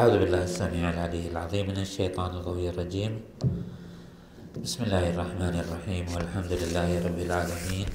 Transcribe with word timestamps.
أعوذ 0.00 0.16
بالله 0.16 0.48
السميع 0.48 0.96
العلي 0.96 1.28
العظيم 1.28 1.76
من 1.76 1.78
الشيطان 1.84 2.40
القوي 2.40 2.72
الرجيم. 2.72 3.20
بسم 4.64 4.88
الله 4.88 5.12
الرحمن 5.12 5.54
الرحيم. 5.60 6.04
والحمد 6.16 6.52
لله 6.56 6.88
رب 7.04 7.18
العالمين. 7.28 7.86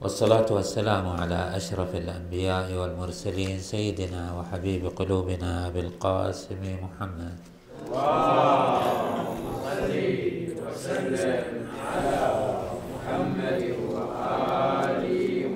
والصلاة 0.00 0.48
والسلام 0.48 1.04
على 1.20 1.40
أشرف 1.52 1.90
الأنبياء 2.00 2.72
والمرسلين 2.72 3.60
سيدنا 3.60 4.32
وحبيب 4.40 4.96
قلوبنا 4.96 5.68
أبي 5.68 5.80
القاسم 5.80 6.62
محمد. 6.64 7.36
اللهم 7.92 9.44
صل 9.60 9.92
وسلم 10.64 11.44
على 11.92 12.24
محمد 12.88 13.60
وآل 13.84 15.04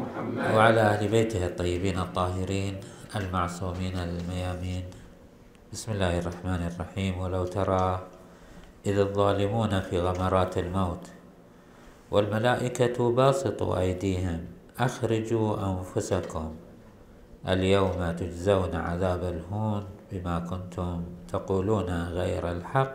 محمد 0.01 0.47
وعلى 0.53 0.81
أهل 0.81 1.03
بيته 1.09 1.41
الطيبين 1.47 1.97
الطاهرين 1.99 2.75
المعصومين 3.17 3.95
الميامين. 3.97 4.85
بسم 5.75 5.93
الله 5.93 6.19
الرحمن 6.19 6.63
الرحيم. 6.71 7.19
ولو 7.19 7.51
ترى 7.51 8.07
إذ 8.87 8.99
الظالمون 8.99 9.81
في 9.81 9.99
غمرات 9.99 10.59
الموت 10.59 11.05
والملائكة 12.11 13.11
باسطوا 13.11 13.79
أيديهم 13.79 14.41
أخرجوا 14.79 15.51
أنفسكم 15.71 16.55
اليوم 17.49 18.11
تجزون 18.11 18.75
عذاب 18.75 19.23
الهون 19.25 19.85
بما 20.13 20.39
كنتم 20.39 21.03
تقولون 21.29 21.91
غير 22.09 22.53
الحق 22.53 22.93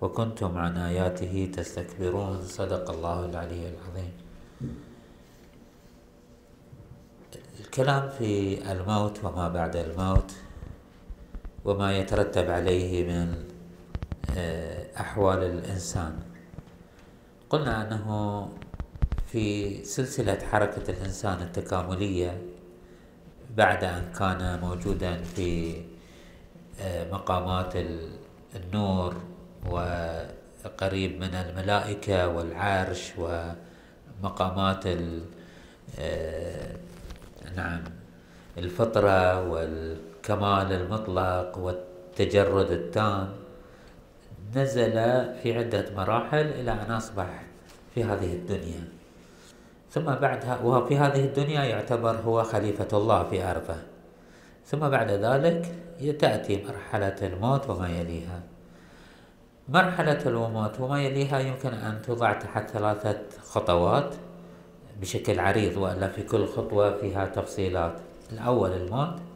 وكنتم 0.00 0.58
عن 0.58 0.76
آياته 0.76 1.50
تستكبرون. 1.56 2.42
صدق 2.42 2.90
الله 2.90 3.24
العلي 3.24 3.64
العظيم. 3.68 4.12
الكلام 7.60 8.08
في 8.08 8.32
الموت 8.72 9.24
وما 9.24 9.48
بعد 9.48 9.76
الموت 9.76 10.47
وما 11.64 11.98
يترتب 11.98 12.50
عليه 12.50 13.08
من 13.08 13.34
آه، 14.36 15.00
أحوال 15.00 15.38
الإنسان. 15.42 16.12
قلنا 17.50 17.88
أنه 17.88 18.48
في 19.26 19.84
سلسلة 19.84 20.38
حركة 20.52 20.90
الإنسان 20.90 21.42
التكاملية 21.42 22.42
بعد 23.56 23.84
أن 23.84 24.12
كان 24.18 24.60
موجودا 24.60 25.16
في 25.16 25.74
آه، 26.80 27.12
مقامات 27.12 27.74
النور 28.56 29.16
وقريب 29.66 31.20
من 31.20 31.34
الملائكة 31.34 32.28
والعرش 32.28 33.12
ومقامات 33.18 34.86
آه، 35.98 36.76
نعم 37.56 37.80
الفطرة 38.58 39.42
والكمال 40.30 40.72
المطلق 40.72 41.58
والتجرد 41.58 42.70
التام 42.70 43.28
نزل 44.56 44.92
في 45.42 45.58
عدة 45.58 45.84
مراحل 45.96 46.46
إلى 46.46 46.72
أن 46.72 46.90
أصبح 46.90 47.42
في 47.94 48.04
هذه 48.04 48.32
الدنيا. 48.32 48.88
ثم 49.90 50.04
بعدها 50.04 50.58
وهو 50.64 50.86
في 50.86 50.98
هذه 50.98 51.24
الدنيا 51.24 51.64
يعتبر 51.64 52.16
هو 52.16 52.42
خليفة 52.42 52.88
الله 52.92 53.24
في 53.24 53.42
أرضه 53.42 53.76
ثم 54.66 54.78
بعد 54.78 55.10
ذلك 55.10 55.74
تأتي 56.18 56.64
مرحلة 56.64 57.16
الموت 57.22 57.70
وما 57.70 57.88
يليها. 57.88 58.40
مرحلة 59.68 60.22
الموت 60.26 60.80
وما 60.80 61.02
يليها 61.02 61.38
يمكن 61.40 61.74
أن 61.74 62.02
توضع 62.02 62.32
تحت 62.32 62.70
ثلاثة 62.70 63.18
خطوات 63.42 64.14
بشكل 65.00 65.40
عريض 65.40 65.76
وإلا 65.76 66.08
في 66.08 66.22
كل 66.22 66.46
خطوة 66.46 66.96
فيها 66.96 67.26
تفصيلات. 67.26 68.00
الأول 68.32 68.72
الموت 68.72 69.27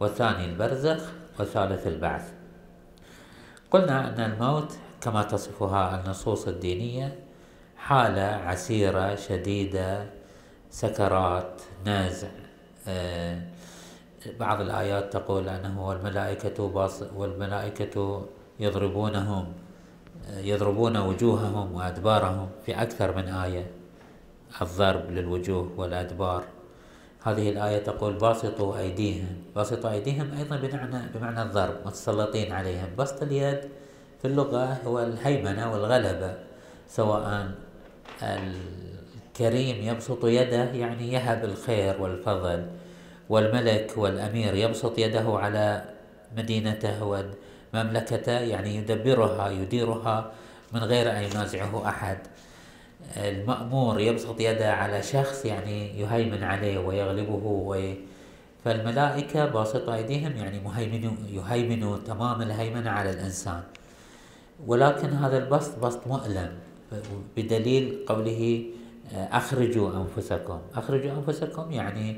والثاني 0.00 0.44
البرزخ 0.44 1.02
والثالث 1.38 1.86
البعث. 1.86 2.32
قلنا 3.70 4.08
أن 4.08 4.32
الموت 4.32 4.72
كما 5.00 5.22
تصفها 5.22 6.00
النصوص 6.00 6.48
الدينية 6.48 7.18
حالة 7.76 8.22
عسيرة 8.22 9.14
شديدة 9.14 10.06
سكرات 10.70 11.62
نازع 11.84 12.28
آه، 12.88 13.40
بعض 14.40 14.60
الآيات 14.60 15.12
تقول 15.12 15.48
أنه 15.48 15.88
والملائكة 15.88 16.62
والملائكة 17.16 18.26
يضربونهم 18.60 19.52
آه، 20.30 20.40
يضربون 20.40 20.96
وجوههم 20.96 21.74
وأدبارهم 21.74 22.48
في 22.66 22.82
أكثر 22.82 23.16
من 23.16 23.28
آية 23.28 23.70
الضرب 24.62 25.10
للوجوه 25.10 25.70
والأدبار. 25.76 26.44
هذه 27.26 27.50
الآية 27.50 27.78
تقول 27.78 28.12
باسطوا 28.14 28.78
أيديهم. 28.78 29.26
باسطوا 29.56 29.90
أيديهم 29.90 30.30
أيضا 30.38 30.56
بمعنى 30.56 31.06
بمعنى 31.14 31.42
الضرب 31.42 31.74
متسلطين 31.86 32.52
عليهم. 32.52 32.88
بسط 32.98 33.22
اليد 33.22 33.60
في 34.22 34.24
اللغة 34.24 34.78
هو 34.86 35.02
الهيمنة 35.02 35.72
والغلبة 35.72 36.34
سواء 36.88 37.50
الكريم 38.22 39.88
يبسط 39.88 40.24
يده 40.24 40.64
يعني 40.64 41.12
يهب 41.12 41.44
الخير 41.44 42.02
والفضل 42.02 42.66
والملك 43.28 43.92
والأمير 43.96 44.54
يبسط 44.54 44.98
يده 44.98 45.38
على 45.38 45.84
مدينته 46.36 47.04
ومملكته 47.74 48.32
يعني 48.32 48.76
يدبرها 48.76 49.50
يديرها 49.50 50.32
من 50.72 50.80
غير 50.80 51.12
أن 51.12 51.22
ينازعه 51.22 51.88
أحد. 51.88 52.18
المأمور 53.16 54.00
يبسط 54.00 54.40
يده 54.40 54.72
على 54.72 55.02
شخص 55.02 55.44
يعني 55.44 56.00
يهيمن 56.00 56.42
عليه 56.42 56.78
ويغلبه 56.78 57.46
وي 57.46 57.94
فالملائكة 58.64 59.46
باسط 59.46 59.88
أيديهم 59.88 60.36
يعني 60.36 60.60
مهيمن 60.60 61.16
يهيمنوا 61.32 61.96
تمام 62.06 62.42
الهيمنة 62.42 62.90
على 62.90 63.10
الإنسان. 63.10 63.62
ولكن 64.66 65.08
هذا 65.08 65.38
البسط 65.38 65.78
بسط 65.78 66.06
مؤلم 66.06 66.52
بدليل 67.36 68.04
قوله 68.08 68.64
أخرجوا 69.14 69.90
أنفسكم. 70.02 70.58
أخرجوا 70.74 71.12
أنفسكم 71.12 71.72
يعني 71.72 72.16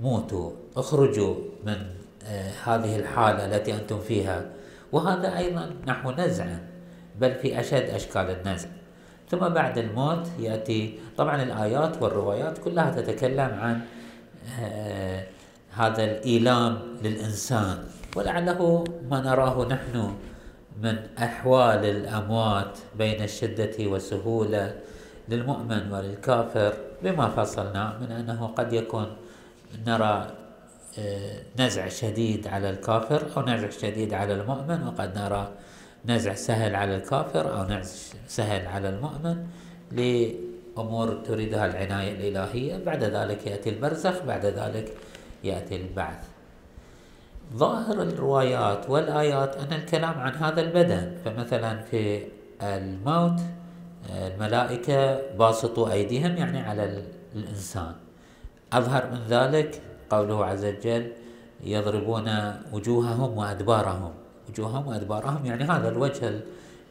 موتوا. 0.00 0.50
اخرجوا 0.76 1.34
من 1.64 1.76
آه، 2.24 2.50
هذه 2.64 2.96
الحالة 2.96 3.44
التي 3.44 3.74
أنتم 3.74 4.00
فيها. 4.00 4.46
وهذا 4.92 5.38
أيضا 5.38 5.70
نحو 5.86 6.10
نزع 6.10 6.46
بل 7.20 7.34
في 7.34 7.60
أشد 7.60 7.82
أشكال 7.82 8.30
النزع. 8.30 8.68
ثم 9.30 9.38
بعد 9.38 9.78
الموت 9.78 10.26
يأتي 10.38 10.98
طبعا 11.16 11.42
الآيات 11.42 12.02
والروايات 12.02 12.58
كلها 12.58 12.90
تتكلم 12.90 13.50
عن 13.60 13.80
آه، 14.60 15.24
هذا 15.72 16.04
الإيلام 16.04 16.78
للإنسان. 17.02 17.78
ولعله 18.16 18.84
ما 19.10 19.20
نراه 19.20 19.68
نحن 19.68 20.14
من 20.82 20.96
أحوال 21.18 21.84
الأموات 21.84 22.78
بين 22.98 23.22
الشدة 23.22 23.76
والسهولة 23.86 24.74
للمؤمن 25.28 25.92
وللكافر 25.92 26.72
بما 27.02 27.28
فصلنا 27.28 27.98
من 28.00 28.10
أنه 28.10 28.46
قد 28.46 28.72
يكون 28.72 29.06
نرى 29.86 30.26
آه، 30.98 31.42
نزع 31.58 31.88
شديد 31.88 32.46
على 32.48 32.70
الكافر 32.70 33.22
أو 33.36 33.42
نزع 33.42 33.70
شديد 33.70 34.14
على 34.14 34.34
المؤمن 34.34 34.82
وقد 34.86 35.18
نرى 35.18 35.48
نزع 36.08 36.34
سهل 36.34 36.74
على 36.74 36.96
الكافر 36.96 37.58
أو 37.58 37.64
نزع 37.64 38.18
سهل 38.26 38.66
على 38.66 38.88
المؤمن 38.88 39.46
لأمور 39.92 41.12
تريدها 41.12 41.66
العناية 41.66 42.12
الإلهية. 42.12 42.84
بعد 42.84 43.04
ذلك 43.04 43.46
يأتي 43.46 43.70
البرزخ 43.70 44.22
بعد 44.22 44.46
ذلك 44.46 44.92
يأتي 45.44 45.76
البعث. 45.76 46.28
ظاهر 47.54 48.02
الروايات 48.02 48.90
والآيات 48.90 49.56
أن 49.56 49.72
الكلام 49.72 50.18
عن 50.18 50.34
هذا 50.34 50.60
البدن. 50.60 51.16
فمثلا 51.24 51.82
في 51.82 52.22
الموت 52.62 53.40
الملائكة 54.10 55.20
باسطوا 55.38 55.92
أيديهم 55.92 56.36
يعني 56.36 56.58
على 56.60 57.02
الإنسان. 57.34 57.92
أظهر 58.72 59.10
من 59.10 59.20
ذلك 59.28 59.80
قوله 60.10 60.44
عز 60.44 60.64
وجل 60.64 61.12
يضربون 61.64 62.28
وجوههم 62.72 63.38
وأدبارهم. 63.38 64.12
وجوههم 64.48 64.86
وأدبارهم. 64.86 65.46
يعني 65.46 65.64
هذا 65.64 65.88
الوجه 65.88 66.40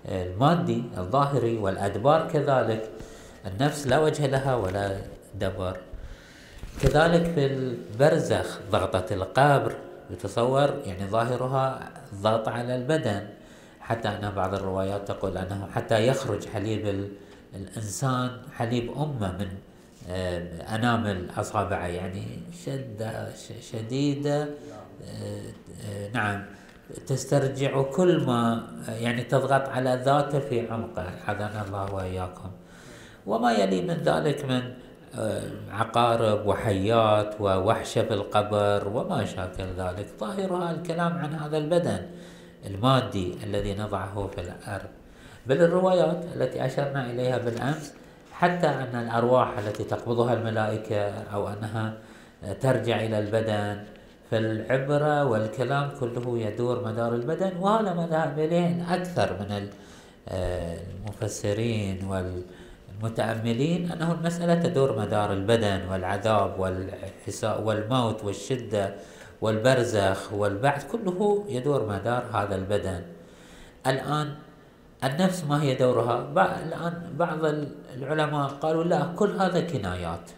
المادي 0.05 0.83
الظاهري 0.97 1.57
والأدبار 1.57 2.27
كذلك. 2.27 2.89
النفس 3.47 3.87
لا 3.87 3.99
وجه 3.99 4.27
لها 4.27 4.55
ولا 4.55 4.97
دبر. 5.35 5.77
كذلك 6.81 7.23
في 7.35 7.45
البرزخ 7.45 8.59
ضغطة 8.71 9.13
القبر 9.13 9.75
يتصور 10.09 10.73
يعني 10.85 11.07
ظاهرها 11.07 11.91
ضغط 12.21 12.47
على 12.47 12.75
البدن. 12.75 13.27
حتى 13.79 14.07
أن 14.07 14.31
بعض 14.35 14.53
الروايات 14.53 15.07
تقول 15.07 15.37
أنه 15.37 15.67
حتى 15.75 16.07
يخرج 16.07 16.45
حليب 16.45 17.07
الإنسان 17.55 18.29
حليب 18.57 18.91
أمة 18.91 19.37
من 19.39 19.47
آه، 20.09 20.75
أنامل 20.75 21.29
أصابعه 21.37 21.87
يعني 21.87 22.23
شدة 22.65 23.29
شديدة 23.71 24.43
آه، 24.43 24.47
آه، 25.89 26.09
نعم. 26.13 26.45
تسترجع 27.07 27.81
كل 27.81 28.25
ما 28.25 28.67
يعني 28.87 29.23
تضغط 29.23 29.69
على 29.69 30.01
ذاته 30.05 30.39
في 30.39 30.71
عمقه. 30.71 31.05
حذانا 31.25 31.65
الله 31.67 31.93
وإياكم. 31.93 32.51
وما 33.25 33.51
يلي 33.51 33.81
من 33.81 33.97
ذلك 34.03 34.45
من 34.45 34.73
عقارب 35.71 36.47
وحيات 36.47 37.41
ووحشة 37.41 38.01
في 38.01 38.13
القبر 38.13 38.87
وما 38.87 39.25
شاكل 39.25 39.63
ذلك. 39.77 40.07
ظاهرها 40.19 40.71
الكلام 40.71 41.13
عن 41.17 41.35
هذا 41.35 41.57
البدن 41.57 42.01
المادي 42.65 43.37
الذي 43.43 43.73
نضعه 43.75 44.27
في 44.35 44.41
الأرض. 44.41 44.89
بل 45.47 45.61
الروايات 45.61 46.25
التي 46.35 46.65
أشرنا 46.65 47.11
إليها 47.11 47.37
بالأمس 47.37 47.93
حتى 48.31 48.67
أن 48.67 48.95
الأرواح 48.95 49.57
التي 49.57 49.83
تقبضها 49.83 50.33
الملائكة 50.33 51.09
أو 51.33 51.49
أنها 51.49 51.93
ترجع 52.61 52.95
إلى 52.99 53.19
البدن 53.19 53.83
فالعبرة 54.31 55.25
والكلام 55.25 55.91
كله 55.99 56.39
يدور 56.39 56.85
مدار 56.85 57.15
البدن 57.15 57.51
وهذا 57.59 57.93
ما 57.93 58.07
ذهب 58.07 58.39
إليه 58.39 58.93
أكثر 58.93 59.29
من 59.39 59.69
المفسرين 60.31 61.97
والمتأملين 63.01 63.91
أنه 63.91 64.11
المسألة 64.11 64.55
تدور 64.55 64.99
مدار 64.99 65.33
البدن 65.33 65.81
والعذاب 65.91 66.59
والموت 67.43 68.23
والشدة 68.23 68.95
والبرزخ 69.41 70.33
والبعث 70.33 70.91
كله 70.91 71.45
يدور 71.49 71.85
مدار 71.85 72.23
هذا 72.33 72.55
البدن. 72.55 73.01
الآن 73.87 74.35
النفس 75.03 75.43
ما 75.43 75.61
هي 75.61 75.75
دورها؟ 75.75 76.17
الآن 76.65 76.93
بعض 77.17 77.39
العلماء 77.95 78.47
قالوا 78.47 78.83
لا 78.83 79.13
كل 79.15 79.31
هذا 79.41 79.61
كنايات 79.61 80.31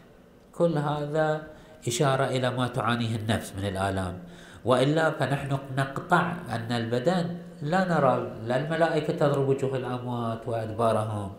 كل 0.54 0.78
هذا 0.78 1.42
إشارة 1.88 2.26
إلى 2.26 2.50
ما 2.50 2.68
تعانيه 2.68 3.16
النفس 3.16 3.54
من 3.58 3.66
الآلام. 3.68 4.20
وإلا 4.66 5.12
فنحن 5.12 5.58
نقطع 5.78 6.34
أن 6.50 6.72
البدن 6.72 7.26
لا 7.62 7.82
نرى 7.88 8.32
لا 8.48 8.56
الملائكة 8.58 9.14
تضرب 9.14 9.50
وجوه 9.50 9.78
الأموات 9.78 10.48
وأدبارهم 10.48 11.32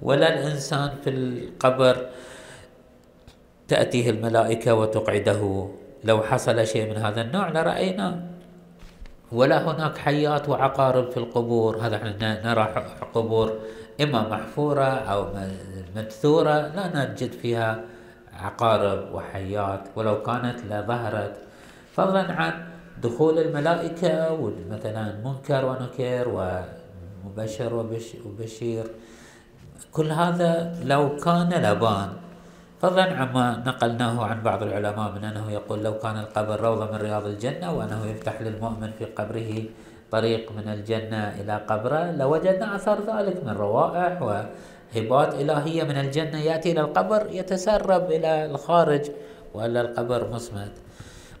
ولا 0.00 0.28
الإنسان 0.34 0.90
في 1.04 1.10
القبر 1.10 2.06
تأتيه 3.68 4.10
الملائكة 4.10 4.74
وتقعده. 4.74 5.68
لو 6.04 6.22
حصل 6.22 6.66
شيء 6.66 6.90
من 6.90 6.96
هذا 6.96 7.20
النوع 7.20 7.48
لرأينا. 7.48 8.08
ولا 9.32 9.70
هناك 9.70 9.98
حيات 9.98 10.48
وعقارب 10.48 11.10
في 11.10 11.16
القبور. 11.16 11.78
هذا 11.80 11.96
إحنا 11.96 12.44
نرى 12.44 12.64
قبور 13.14 13.58
إما 14.00 14.28
محفورة 14.28 14.84
أو 14.84 15.26
مدثورة 15.96 16.56
لا 16.76 16.84
نجد 16.94 17.32
فيها 17.32 17.84
عقارب 18.40 19.14
وحيات 19.14 19.80
ولو 19.96 20.22
كانت 20.22 20.58
لظهرت 20.70 21.34
فضلا 21.94 22.32
عن 22.32 22.52
دخول 23.02 23.38
الملائكة 23.38 24.52
مثلا 24.70 25.14
منكر 25.24 25.64
ونكر 25.64 26.24
ومبشر 26.28 27.74
وبشير. 28.24 28.84
كل 29.92 30.08
هذا 30.12 30.74
لو 30.84 31.16
كان 31.16 31.50
لبان. 31.50 32.08
فضلا 32.82 33.14
عما 33.14 33.62
نقلناه 33.66 34.24
عن 34.24 34.42
بعض 34.42 34.62
العلماء 34.62 35.12
من 35.12 35.24
أنه 35.24 35.50
يقول 35.50 35.82
لو 35.82 35.98
كان 35.98 36.18
القبر 36.18 36.60
روضة 36.60 36.90
من 36.90 36.98
رياض 36.98 37.26
الجنة 37.26 37.72
وأنه 37.72 38.06
يفتح 38.06 38.42
للمؤمن 38.42 38.90
في 38.98 39.04
قبره 39.04 39.64
طريق 40.10 40.52
من 40.52 40.68
الجنة 40.68 41.40
إلى 41.40 41.54
قبره 41.70 42.10
لوجدنا 42.10 42.76
أثر 42.76 42.98
ذلك 43.06 43.44
من 43.44 43.52
روائح 43.52 44.22
وهبات 44.96 45.34
إلهية 45.34 45.82
من 45.84 45.96
الجنة 45.96 46.40
يأتي 46.40 46.72
إلى 46.72 46.80
القبر 46.80 47.26
يتسرب 47.30 48.10
إلى 48.10 48.44
الخارج 48.46 49.10
وإلا 49.54 49.80
القبر 49.80 50.30
مصمت. 50.30 50.72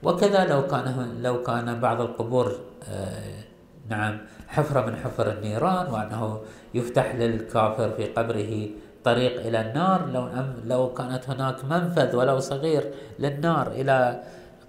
وكذا 0.02 0.44
لو 0.44 0.66
كان 0.66 1.18
لو 1.22 1.42
كان 1.42 1.80
بعض 1.80 2.00
القبور 2.00 2.58
آه، 2.88 3.44
نعم 3.88 4.18
حفرة 4.48 4.86
من 4.86 4.96
حفر 4.96 5.32
النيران 5.32 5.86
وأنه 5.92 6.40
يفتح 6.74 7.14
للكافر 7.14 7.90
في 7.90 8.04
قبره 8.06 8.68
طريق 9.04 9.40
إلى 9.46 9.60
النار 9.60 10.10
لو 10.10 10.28
لو 10.64 10.94
كانت 10.94 11.30
هناك 11.30 11.64
منفذ 11.64 12.16
ولو 12.16 12.38
صغير 12.38 12.84
للنار 13.18 13.66
إلى 13.72 14.22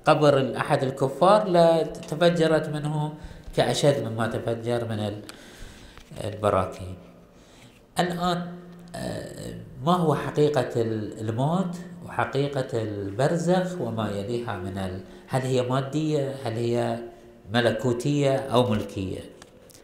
قبر 0.06 0.54
أحد 0.58 0.84
الكفار 0.84 1.50
لتفجرت 1.50 2.70
منه 2.70 3.14
كأشد 3.56 4.08
مما 4.08 4.28
تفجر 4.28 4.86
من 4.86 5.22
البراكين. 6.24 6.98
الآن 8.00 8.63
ما 9.86 9.94
هو 9.94 10.16
حقيقة 10.16 10.70
الموت 11.22 11.76
وحقيقة 12.06 12.82
البرزخ 12.82 13.82
وما 13.82 14.12
يليها 14.12 14.58
من 14.58 14.78
ال... 14.78 15.00
هل 15.28 15.42
هي 15.42 15.62
مادية 15.62 16.36
هل 16.46 16.54
هي 16.54 17.00
ملكوتية 17.54 18.36
أو 18.36 18.70
ملكية؟ 18.70 19.20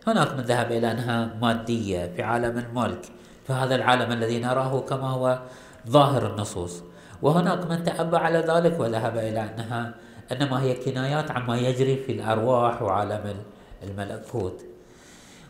هناك 0.08 0.34
من 0.34 0.44
ذهب 0.44 0.72
إلى 0.72 0.92
أنها 0.92 1.36
مادية 1.42 2.12
في 2.16 2.24
عالم 2.24 2.58
الملك 2.58 3.02
في 3.48 3.54
هذا 3.54 3.76
العالم 3.76 4.12
الذي 4.12 4.40
نراه 4.40 4.80
كما 4.80 5.10
هو 5.10 5.40
ظاهر 5.88 6.34
النصوص. 6.34 6.84
وهناك 7.22 7.70
من 7.70 7.84
تأبى 7.84 8.18
على 8.18 8.40
ذلك 8.40 8.80
وذهب 8.80 9.18
إلى 9.18 9.42
أنها 9.42 9.94
إنما 10.32 10.62
هي 10.62 10.74
كنايات 10.74 11.32
عما 11.32 11.58
يجري 11.58 11.98
في 11.98 12.12
الأرواح 12.12 12.82
وعالم 12.82 13.36
الملكوت. 13.84 14.62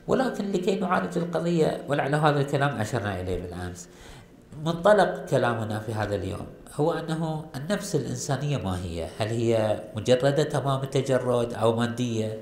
ولكن 0.09 0.51
لكي 0.51 0.75
نعالج 0.75 1.17
القضية 1.17 1.81
ولعل 1.87 2.15
هذا 2.15 2.41
الكلام 2.41 2.81
أشرنا 2.81 3.21
إليه 3.21 3.41
بالأمس. 3.41 3.89
منطلق 4.65 5.25
كلامنا 5.25 5.79
في 5.79 5.93
هذا 5.93 6.15
اليوم 6.15 6.47
هو 6.75 6.93
أنه 6.93 7.45
النفس 7.55 7.95
الإنسانية 7.95 8.57
ما 8.57 8.77
هي؟ 8.83 9.07
هل 9.19 9.27
هي 9.27 9.79
مجردة 9.95 10.43
تمام 10.43 10.83
التجرد 10.83 11.53
أو 11.53 11.75
مادية 11.75 12.39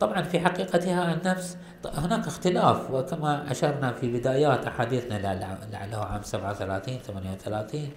طبعا 0.00 0.22
في 0.22 0.40
حقيقتها 0.40 1.14
النفس 1.14 1.56
هناك 1.94 2.26
اختلاف 2.26 2.90
وكما 2.90 3.50
أشرنا 3.50 3.92
في 3.92 4.12
بدايات 4.12 4.66
أحاديثنا 4.66 5.18
لعله 5.72 5.96
عام 5.96 6.22
37 6.22 6.98
38 6.98 7.88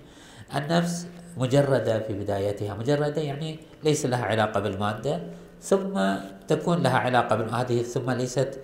النفس 0.56 1.08
مجردة 1.38 2.00
في 2.00 2.14
بدايتها. 2.14 2.74
مجردة 2.74 3.22
يعني 3.22 3.60
ليس 3.84 4.06
لها 4.06 4.26
علاقة 4.26 4.60
بالمادة 4.60 5.22
ثم 5.62 6.16
تكون 6.48 6.84
لها 6.84 6.98
علاقة 6.98 7.62
هذه 7.62 7.82
ثم 7.82 8.12
ليست 8.12 8.60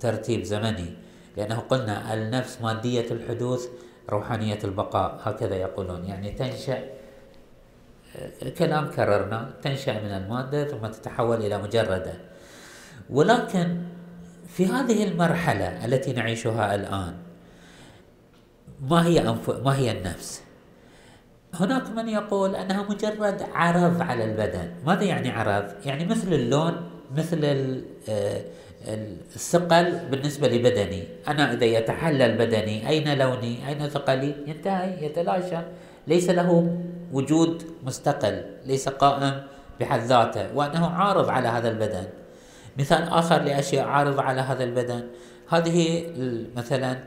ترتيب 0.00 0.42
زمني 0.42 0.94
لأنه 1.36 1.58
قلنا 1.58 2.14
النفس 2.14 2.58
مادية 2.62 3.10
الحدوث 3.10 3.68
روحانية 4.10 4.58
البقاء 4.64 5.20
هكذا 5.22 5.56
يقولون 5.56 6.04
يعني 6.04 6.30
تنشأ 6.30 6.78
كلام 8.58 8.90
كررنا 8.90 9.50
تنشأ 9.62 9.92
من 9.92 10.10
المادة 10.10 10.68
ثم 10.68 10.86
تتحول 10.86 11.36
إلى 11.36 11.58
مجردة 11.58 12.14
ولكن 13.10 13.82
في 14.48 14.66
هذه 14.66 15.04
المرحلة 15.04 15.84
التي 15.84 16.12
نعيشها 16.12 16.74
الآن 16.74 17.14
ما 18.80 19.06
هي 19.06 19.28
أنف... 19.28 19.50
ما 19.50 19.76
هي 19.76 19.90
النفس؟ 19.90 20.42
هناك 21.54 21.90
من 21.90 22.08
يقول 22.08 22.56
أنها 22.56 22.82
مجرد 22.82 23.42
عرض 23.54 24.02
على 24.02 24.24
البدن 24.24 24.72
ماذا 24.86 25.02
يعني 25.02 25.30
عرض؟ 25.30 25.64
يعني 25.84 26.04
مثل 26.04 26.32
اللون 26.32 26.90
مثل 27.16 27.44
آه، 28.08 28.42
الثقل 28.88 29.98
بالنسبة 30.10 30.48
لبدني. 30.48 31.04
أنا 31.28 31.52
إذا 31.52 31.64
يتحلل 31.64 32.38
بدني 32.38 32.88
أين 32.88 33.18
لوني؟ 33.18 33.68
أين 33.68 33.88
ثقلي؟ 33.88 34.34
ينتهي 34.46 35.04
يتلاشى. 35.04 35.58
ليس 36.06 36.30
له 36.30 36.78
وجود 37.12 37.62
مستقل 37.84 38.44
ليس 38.66 38.88
قائم 38.88 39.42
بحد 39.80 40.00
ذاته 40.00 40.54
وأنه 40.54 40.86
عارض 40.86 41.28
على 41.28 41.48
هذا 41.48 41.68
البدن. 41.68 42.04
مثال 42.78 43.08
آخر 43.08 43.42
لأشياء 43.42 43.86
عارضة 43.86 44.22
على 44.22 44.40
هذا 44.40 44.64
البدن. 44.64 45.06
هذه 45.48 46.04
مثلا 46.56 46.98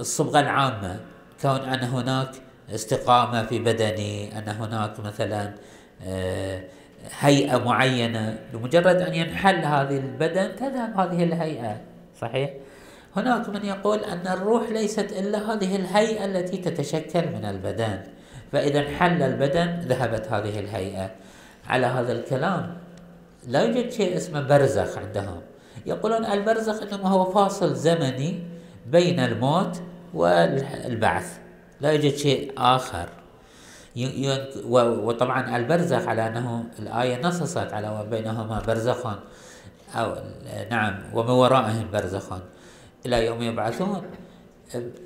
الصبغة 0.00 0.40
العامة. 0.40 1.00
كون 1.42 1.60
أن 1.60 1.80
هناك 1.80 2.30
استقامة 2.74 3.42
في 3.42 3.58
بدني 3.58 4.38
أن 4.38 4.48
هناك 4.48 5.00
مثلا 5.00 5.54
آه، 6.06 6.64
هيئة 7.20 7.58
معينة 7.58 8.38
بمجرد 8.52 8.96
أن 8.96 9.14
ينحل 9.14 9.64
هذه 9.64 9.96
البدن 9.96 10.56
تذهب 10.56 11.00
هذه 11.00 11.24
الهيئة 11.24 11.80
صحيح؟ 12.20 12.50
هناك 13.16 13.48
من 13.48 13.64
يقول 13.64 13.98
أن 13.98 14.26
الروح 14.26 14.68
ليست 14.68 15.12
إلا 15.12 15.52
هذه 15.52 15.76
الهيئة 15.76 16.24
التي 16.24 16.56
تتشكل 16.56 17.28
من 17.28 17.44
البدن. 17.44 18.00
فإذا 18.52 18.80
انحل 18.80 19.22
البدن 19.22 19.80
ذهبت 19.80 20.28
هذه 20.28 20.58
الهيئة. 20.60 21.10
على 21.66 21.86
هذا 21.86 22.12
الكلام 22.12 22.76
لا 23.48 23.62
يوجد 23.62 23.92
شيء 23.92 24.16
اسمه 24.16 24.40
برزخ 24.40 24.98
عندهم. 24.98 25.40
يقولون 25.86 26.24
البرزخ 26.24 26.82
إنما 26.82 27.08
هو 27.08 27.24
فاصل 27.24 27.74
زمني 27.74 28.40
بين 28.86 29.20
الموت 29.20 29.82
والبعث. 30.14 31.38
لا 31.80 31.92
يوجد 31.92 32.14
شيء 32.14 32.52
آخر. 32.58 33.08
وطبعا 34.68 35.56
البرزخ 35.56 36.08
على 36.08 36.26
أنه 36.26 36.64
الآية 36.78 37.22
نصصت 37.22 37.72
على 37.72 37.88
وبينهما 37.88 38.62
برزخ 38.66 39.06
أو 39.94 40.14
نعم 40.70 40.94
ومن 41.14 41.30
ورائهم 41.30 41.86
برزخ 41.92 42.32
إلى 43.06 43.26
يوم 43.26 43.42
يبعثون. 43.42 44.02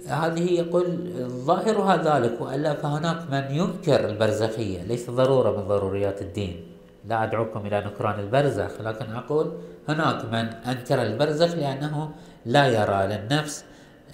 هذه 0.09 0.53
يقول 0.53 0.87
ظاهرها 1.29 1.97
ذلك 1.97 2.41
وإلا 2.41 2.75
فهناك 2.75 3.31
من 3.31 3.57
ينكر 3.57 4.09
البرزخية. 4.09 4.83
ليس 4.83 5.11
ضرورة 5.11 5.61
من 5.61 5.69
ضروريات 5.69 6.23
الدين. 6.23 6.67
لا 7.09 7.25
أدعوكم 7.25 7.67
إلى 7.67 7.81
نكران 7.81 8.21
البرزخ 8.21 8.81
لكن 8.81 9.13
أقول 9.13 9.53
هناك 9.89 10.25
من 10.25 10.49
أنكر 10.71 11.03
البرزخ 11.03 11.55
لأنه 11.55 12.11
لا 12.47 12.67
يرى 12.67 13.07
للنفس 13.07 13.65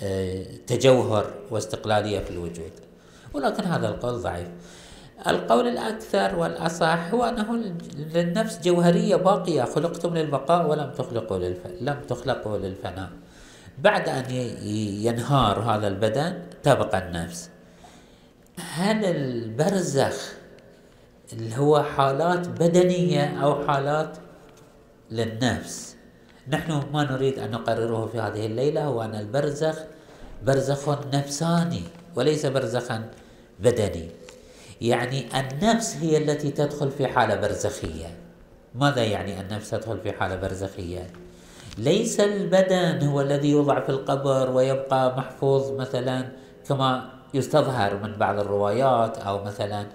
آه، 0.02 0.44
تجوهر 0.66 1.24
واستقلالية 1.50 2.18
في 2.18 2.30
الوجود. 2.30 2.83
ولكن 3.34 3.64
هذا 3.64 3.88
القول 3.88 4.22
ضعيف. 4.22 4.48
القول 5.26 5.68
الأكثر 5.68 6.36
والأصح 6.36 7.10
هو 7.14 7.24
أنه 7.24 7.56
للنفس 8.14 8.60
جوهرية 8.64 9.16
باقية. 9.16 9.62
خلقتم 9.62 10.14
للبقاء 10.14 10.70
ولم 10.70 10.90
تخلقوا 10.90 11.38
للف... 11.38 11.66
لم 11.80 11.96
تخلقوا 12.08 12.58
للفناء. 12.58 13.10
بعد 13.78 14.08
أن 14.08 14.30
ينهار 15.04 15.60
هذا 15.60 15.88
البدن 15.88 16.42
تبقى 16.62 17.08
النفس. 17.08 17.50
هل 18.58 19.04
البرزخ 19.04 20.32
اللي 21.32 21.56
هو 21.56 21.82
حالات 21.82 22.48
بدنية 22.48 23.42
أو 23.42 23.66
حالات 23.66 24.16
للنفس 25.10 25.96
نحن 26.48 26.82
ما 26.92 27.04
نريد 27.04 27.38
أن 27.38 27.50
نقرره 27.50 28.06
في 28.06 28.20
هذه 28.20 28.46
الليلة 28.46 28.84
هو 28.84 29.02
أن 29.02 29.14
البرزخ 29.14 29.78
برزخ 30.46 30.98
نفساني 31.14 31.82
وليس 32.16 32.46
برزخا 32.46 33.04
بدني. 33.60 34.08
يعني 34.80 35.24
النفس 35.40 35.96
هي 35.96 36.16
التي 36.16 36.50
تدخل 36.50 36.90
في 36.90 37.06
حالة 37.06 37.34
برزخية. 37.34 38.16
ماذا 38.74 39.04
يعني 39.04 39.40
النفس 39.40 39.70
تدخل 39.70 39.98
في 40.00 40.12
حالة 40.12 40.36
برزخية؟ 40.36 41.06
ليس 41.78 42.20
البدن 42.20 43.06
هو 43.06 43.20
الذي 43.20 43.50
يوضع 43.50 43.80
في 43.80 43.88
القبر 43.88 44.50
ويبقى 44.50 45.16
محفوظ 45.16 45.70
مثلا 45.70 46.28
كما 46.68 47.10
يستظهر 47.34 47.96
من 47.96 48.12
بعض 48.18 48.38
الروايات 48.38 49.18
أو 49.18 49.44
مثلا 49.44 49.86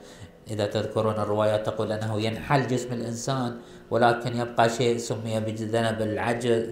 إذا 0.52 0.66
تذكرون 0.66 1.14
الروايات 1.14 1.66
تقول 1.66 1.92
أنه 1.92 2.22
ينحل 2.22 2.68
جسم 2.68 2.94
الإنسان 2.94 3.58
ولكن 3.92 4.38
يبقى 4.38 4.70
شيء 4.70 4.98
سمي 4.98 5.40
بذنب 5.40 6.02
العجز 6.02 6.70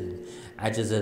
عجز 0.60 0.94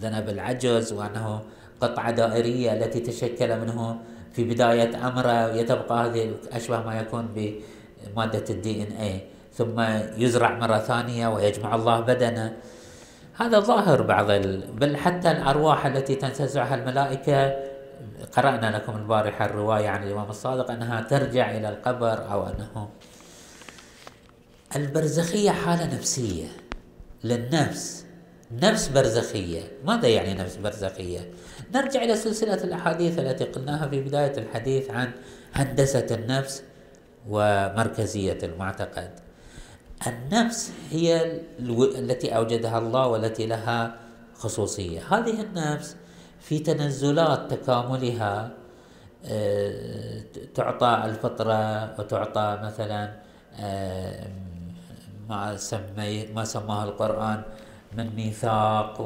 ذنب 0.00 0.28
العجز 0.28 0.92
وأنه 0.92 1.40
قطعة 1.80 2.10
دائرية 2.10 2.72
التي 2.72 3.00
تشكل 3.00 3.60
منه 3.60 3.96
في 4.36 4.44
بداية 4.44 5.08
أمره 5.08 5.54
يتبقى 5.54 6.06
هذه 6.06 6.34
أشبه 6.52 6.82
ما 6.82 7.00
يكون 7.00 7.28
بمادة 7.34 8.44
الدي 8.50 8.82
إن 8.82 8.92
إيه 8.92 9.26
ثم 9.54 9.80
يزرع 10.16 10.58
مرة 10.58 10.78
ثانية 10.78 11.28
ويجمع 11.28 11.74
الله 11.74 12.00
بدنه. 12.00 12.56
هذا 13.36 13.60
ظاهر 13.60 14.02
بعض 14.02 14.30
ال... 14.30 14.72
بل 14.72 14.96
حتى 14.96 15.30
الأرواح 15.30 15.86
التي 15.86 16.14
تنتزعها 16.14 16.74
الملائكة 16.74 17.56
قرأنا 18.36 18.76
لكم 18.76 18.96
البارحة 18.96 19.44
الرواية 19.44 19.88
عن 19.88 20.02
الإمام 20.02 20.30
الصادق 20.30 20.70
أنها 20.70 21.00
ترجع 21.00 21.50
إلى 21.50 21.68
القبر 21.68 22.32
أو 22.32 22.46
أنه 22.46 22.88
البرزخية 24.76 25.50
حالة 25.50 25.94
نفسية 25.94 26.48
للنفس. 27.24 28.04
نفس 28.62 28.88
برزخية. 28.88 29.62
ماذا 29.84 30.08
يعني 30.08 30.34
نفس 30.34 30.56
برزخية؟ 30.56 31.30
نرجع 31.74 32.02
إلى 32.02 32.16
سلسلة 32.16 32.64
الأحاديث 32.64 33.18
التي 33.18 33.44
قلناها 33.44 33.88
في 33.88 34.00
بداية 34.00 34.38
الحديث 34.38 34.90
عن 34.90 35.10
هندسة 35.54 36.06
النفس 36.10 36.62
ومركزية 37.28 38.38
المعتقد. 38.42 39.10
النفس 40.06 40.72
هي 40.90 41.40
التي 41.98 42.36
أوجدها 42.36 42.78
الله 42.78 43.06
والتي 43.06 43.46
لها 43.46 43.96
خصوصية. 44.34 45.00
هذه 45.10 45.40
النفس 45.40 45.96
في 46.40 46.58
تنزلات 46.58 47.50
تكاملها 47.54 48.50
آه، 49.24 50.22
تعطى 50.54 51.02
الفطرة 51.04 51.94
وتعطى 52.00 52.58
مثلا 52.62 53.12
آه، 53.60 54.26
ما 55.28 55.56
سمي 55.56 56.26
ما 56.26 56.44
سماه 56.44 56.84
القرآن 56.84 57.42
من 57.96 58.16
ميثاق 58.16 59.00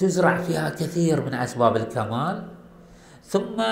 وتزرع 0.00 0.40
فيها 0.40 0.68
كثير 0.68 1.20
من 1.20 1.34
أسباب 1.34 1.76
الكمال 1.76 2.42
ثم 3.24 3.62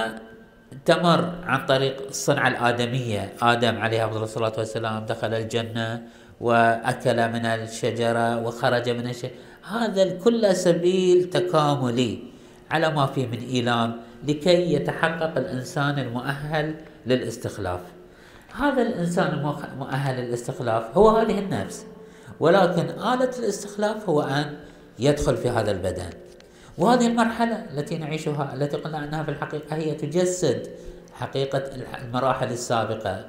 تمر 0.85 1.35
عن 1.44 1.66
طريق 1.66 2.08
الصنعة 2.08 2.49
الآدمية. 2.49 3.32
آدم 3.42 3.78
عليه 3.78 4.06
أفضل 4.06 4.23
الصلاة 4.23 4.52
والسلام 4.58 5.06
دخل 5.06 5.35
الجنة 5.35 6.02
وأكل 6.40 7.28
من 7.28 7.47
الشجرة 7.47 8.47
وخرج 8.47 8.90
من 8.90 9.08
الشجرة. 9.08 9.30
هذا 9.68 10.18
كل 10.18 10.56
سبيل 10.56 11.30
تكاملي 11.30 12.18
على 12.70 12.90
ما 12.90 13.06
فيه 13.06 13.26
من 13.26 13.38
إيلام 13.38 13.97
لكي 14.28 14.73
يتحقق 14.73 15.38
الإنسان 15.38 15.99
المؤهل 15.99 16.75
للاستخلاف. 17.06 17.80
هذا 18.54 18.82
الإنسان 18.82 19.26
المؤهل 19.73 20.25
للاستخلاف 20.25 20.97
هو 20.97 21.08
هذه 21.08 21.38
النفس 21.38 21.87
ولكن 22.40 22.82
آلة 22.82 23.30
الاستخلاف 23.38 24.08
هو 24.08 24.23
أن 24.23 24.67
يدخل 24.99 25.37
في 25.37 25.49
هذا 25.49 25.71
البدن. 25.71 26.11
وهذه 26.78 27.07
المرحلة 27.07 27.64
التي 27.71 27.99
نعيشها 27.99 28.55
التي 28.55 28.76
قلنا 28.76 28.99
عنها 28.99 29.23
في 29.23 29.31
الحقيقة 29.31 29.76
هي 29.76 29.95
تجسد 29.95 30.69
حقيقة 31.14 31.62
المراحل 32.05 32.52
السابقة. 32.52 33.25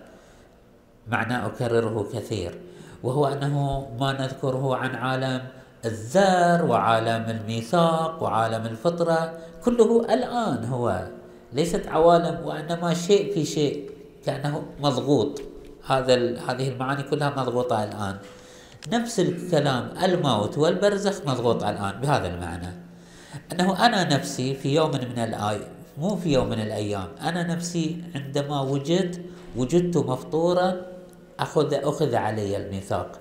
معنى 1.07 1.45
أكرره 1.45 2.09
كثير 2.13 2.59
وهو 3.03 3.27
أنه 3.27 3.87
ما 3.99 4.21
نذكره 4.21 4.75
عن 4.75 4.95
عالم 4.95 5.41
الذر 5.85 6.65
وعالم 6.65 7.29
الميثاق 7.29 8.23
وعالم 8.23 8.65
الفطرة 8.65 9.33
كله 9.65 10.13
الآن 10.13 10.65
هو. 10.65 11.07
ليست 11.53 11.87
عوالم 11.87 12.45
وإنما 12.45 12.93
شيء 12.93 13.33
في 13.33 13.45
شيء 13.45 13.89
كأنه 14.25 14.63
مضغوط. 14.79 15.41
هذا 15.85 16.15
هذه 16.39 16.69
المعاني 16.69 17.03
كلها 17.03 17.29
مضغوطة 17.29 17.83
الآن. 17.83 18.15
نفس 18.87 19.19
الكلام 19.19 19.89
الموت 20.03 20.57
والبرزخ 20.57 21.21
مضغوط 21.27 21.63
الآن 21.63 22.01
بهذا 22.01 22.27
المعنى. 22.27 22.73
أنه 23.51 23.85
أنا 23.85 24.15
نفسي 24.15 24.55
في 24.55 24.75
يوم 24.75 24.91
من 24.91 25.19
الآي 25.19 25.59
مو 25.97 26.15
في 26.15 26.33
يوم 26.33 26.49
من 26.49 26.59
الأيام 26.59 27.07
أنا 27.21 27.43
نفسي 27.43 28.01
عندما 28.15 28.61
وجدت 28.61 29.21
وجدت 29.55 29.97
مفطورا 29.97 30.75
أخذ 31.39 31.73
أخذ 31.73 32.15
علي 32.15 32.57
الميثاق. 32.57 33.19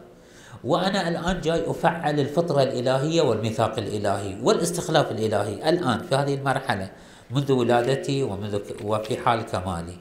وأنا 0.65 1.09
الآن 1.09 1.41
جاي 1.41 1.71
أفعل 1.71 2.21
الفطرة 2.21 2.63
الإلهية 2.63 3.23
والميثاق 3.23 3.79
الإلهي 3.79 4.37
والاستخلاف 4.43 5.11
الإلهي 5.11 5.69
الآن 5.69 5.99
في 5.99 6.15
هذه 6.15 6.35
المرحلة 6.35 6.91
منذ 7.31 7.53
ولادتي 7.53 8.23
ومنذ 8.23 8.59
وفي 8.85 9.17
حال 9.17 9.43
كمالي. 9.43 9.97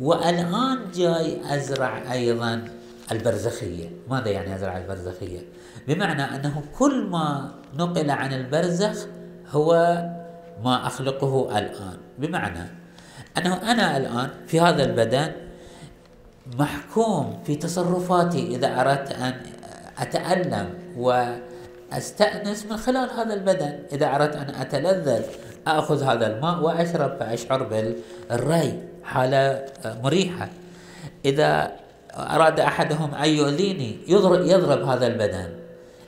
والآن 0.00 0.78
جاي 0.94 1.56
أزرع 1.56 2.12
أيضا 2.12 2.64
البرزخية. 3.12 3.88
ماذا 4.10 4.28
يعني 4.28 4.54
أزرع 4.54 4.78
البرزخية؟ 4.78 5.40
بمعنى 5.88 6.22
أنه 6.22 6.62
كل 6.78 7.06
ما 7.06 7.54
نقل 7.74 8.10
عن 8.10 8.32
البرزخ 8.32 9.06
هو 9.50 9.72
ما 10.64 10.86
أخلقه 10.86 11.58
الآن. 11.58 11.96
بمعنى 12.18 12.68
أنه 13.38 13.70
أنا 13.72 13.96
الآن 13.96 14.30
في 14.46 14.60
هذا 14.60 14.84
البدن 14.84 15.32
محكوم 16.58 17.42
في 17.46 17.56
تصرفاتي 17.56 18.56
إذا 18.56 18.80
أردت 18.80 19.12
أن 19.12 19.34
أتألم 19.98 20.74
وأستأنس 20.96 22.66
من 22.66 22.76
خلال 22.76 23.10
هذا 23.10 23.34
البدن. 23.34 23.78
إذا 23.92 24.14
أردت 24.14 24.36
أن 24.36 24.54
أتلذذ 24.54 25.22
أخذ 25.66 26.02
هذا 26.02 26.26
الماء 26.26 26.62
وأشرب 26.62 27.16
فأشعر 27.20 27.62
بالري 27.62 28.82
حالة 29.04 29.64
مريحة. 29.84 30.48
إذا 31.24 31.72
أراد 32.16 32.60
أحدهم 32.60 33.14
أن 33.14 33.28
يؤذيني 33.28 33.98
يضرب, 34.08 34.46
يضرب 34.46 34.88
هذا 34.88 35.06
البدن 35.06 35.48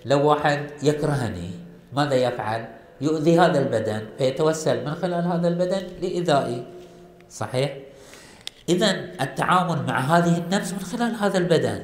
لو 0.04 0.28
واحد 0.28 0.70
يكرهني 0.82 1.50
ماذا 1.92 2.14
يفعل؟ 2.14 2.68
يؤذي 3.00 3.40
هذا 3.40 3.58
البدن 3.58 4.00
فيتوسل 4.18 4.84
من 4.84 4.94
خلال 4.94 5.24
هذا 5.24 5.48
البدن 5.48 5.82
لإيذائي 6.02 6.64
صحيح؟ 7.30 7.76
إذا 8.68 8.90
التعامل 9.20 9.82
مع 9.86 9.98
هذه 9.98 10.38
النفس 10.38 10.72
من 10.72 10.78
خلال 10.78 11.14
هذا 11.14 11.38
البدن 11.38 11.82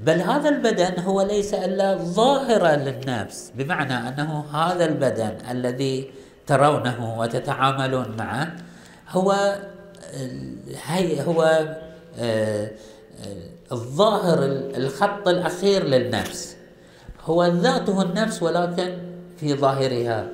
بل 0.00 0.20
هذا 0.20 0.48
البدن 0.48 1.00
هو 1.00 1.22
ليس 1.22 1.54
إلا 1.54 1.96
ظاهرة 1.96 2.76
للنفس 2.76 3.52
بمعنى 3.54 4.08
أنه 4.08 4.44
هذا 4.52 4.84
البدن 4.84 5.38
الذي 5.50 6.10
ترونه 6.46 7.18
وتتعاملون 7.18 8.16
معه 8.18 8.56
هو 9.10 9.56
هي 10.86 11.22
هو 11.22 11.42
آه، 12.18 12.70
آه، 13.20 13.55
الظاهر 13.72 14.38
الخط 14.76 15.28
الأخير 15.28 15.84
للنفس. 15.84 16.56
هو 17.24 17.44
ذاته 17.44 18.02
النفس 18.02 18.42
ولكن 18.42 18.98
في 19.36 19.54
ظاهرها 19.54 20.28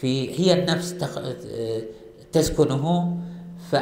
في 0.00 0.40
هي 0.40 0.52
النفس 0.52 0.92
آه، 1.02 1.82
تسكنه. 2.32 3.16
ف 3.70 3.76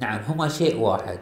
نعم 0.00 0.20
هما 0.28 0.48
شيء 0.48 0.80
واحد. 0.80 1.18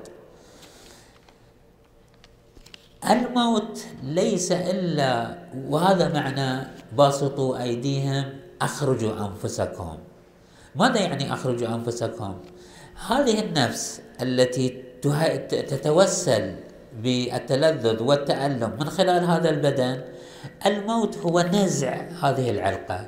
الموت 3.10 3.84
ليس 4.02 4.52
إلا 4.52 5.38
وهذا 5.68 6.12
معنى 6.12 6.66
باسطوا 6.96 7.62
أيديهم 7.62 8.24
أخرجوا 8.62 9.26
أنفسكم. 9.26 9.98
ماذا 10.76 11.00
يعني 11.00 11.32
أخرجوا 11.32 11.68
أنفسكم؟ 11.68 12.34
هذه 13.08 13.40
النفس 13.40 14.00
التي 14.22 14.85
تتوسل 15.48 16.54
بالتلذذ 17.02 18.02
والتألم 18.02 18.70
من 18.80 18.88
خلال 18.88 19.24
هذا 19.24 19.50
البدن. 19.50 20.00
الموت 20.66 21.18
هو 21.18 21.40
نزع 21.40 21.94
هذه 22.22 22.50
العلقة. 22.50 23.06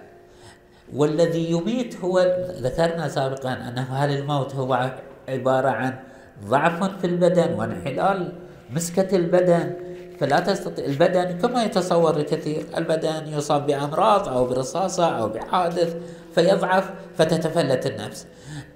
والذي 0.95 1.51
يميت 1.51 1.97
هو 1.97 2.21
ذكرنا 2.61 3.09
سابقا 3.09 3.53
أنه 3.53 3.83
هل 3.83 4.19
الموت 4.19 4.55
هو 4.55 4.91
عبارة 5.29 5.69
عن 5.69 5.99
ضعف 6.47 7.01
في 7.01 7.07
البدن 7.07 7.53
وانحلال 7.53 8.33
مسكة 8.71 9.17
البدن. 9.17 9.73
فلا 10.21 10.41
تستطيع 10.41 10.85
البدن 10.85 11.39
كما 11.39 11.65
يتصور 11.65 12.17
الكثير 12.17 12.67
البدن 12.77 13.29
يصاب 13.29 13.67
بأمراض 13.67 14.29
أو 14.29 14.45
برصاصة 14.45 15.19
أو 15.19 15.29
بحادث 15.29 15.97
فيضعف 16.35 16.91
فتتفلت 17.17 17.87
النفس. 17.87 18.27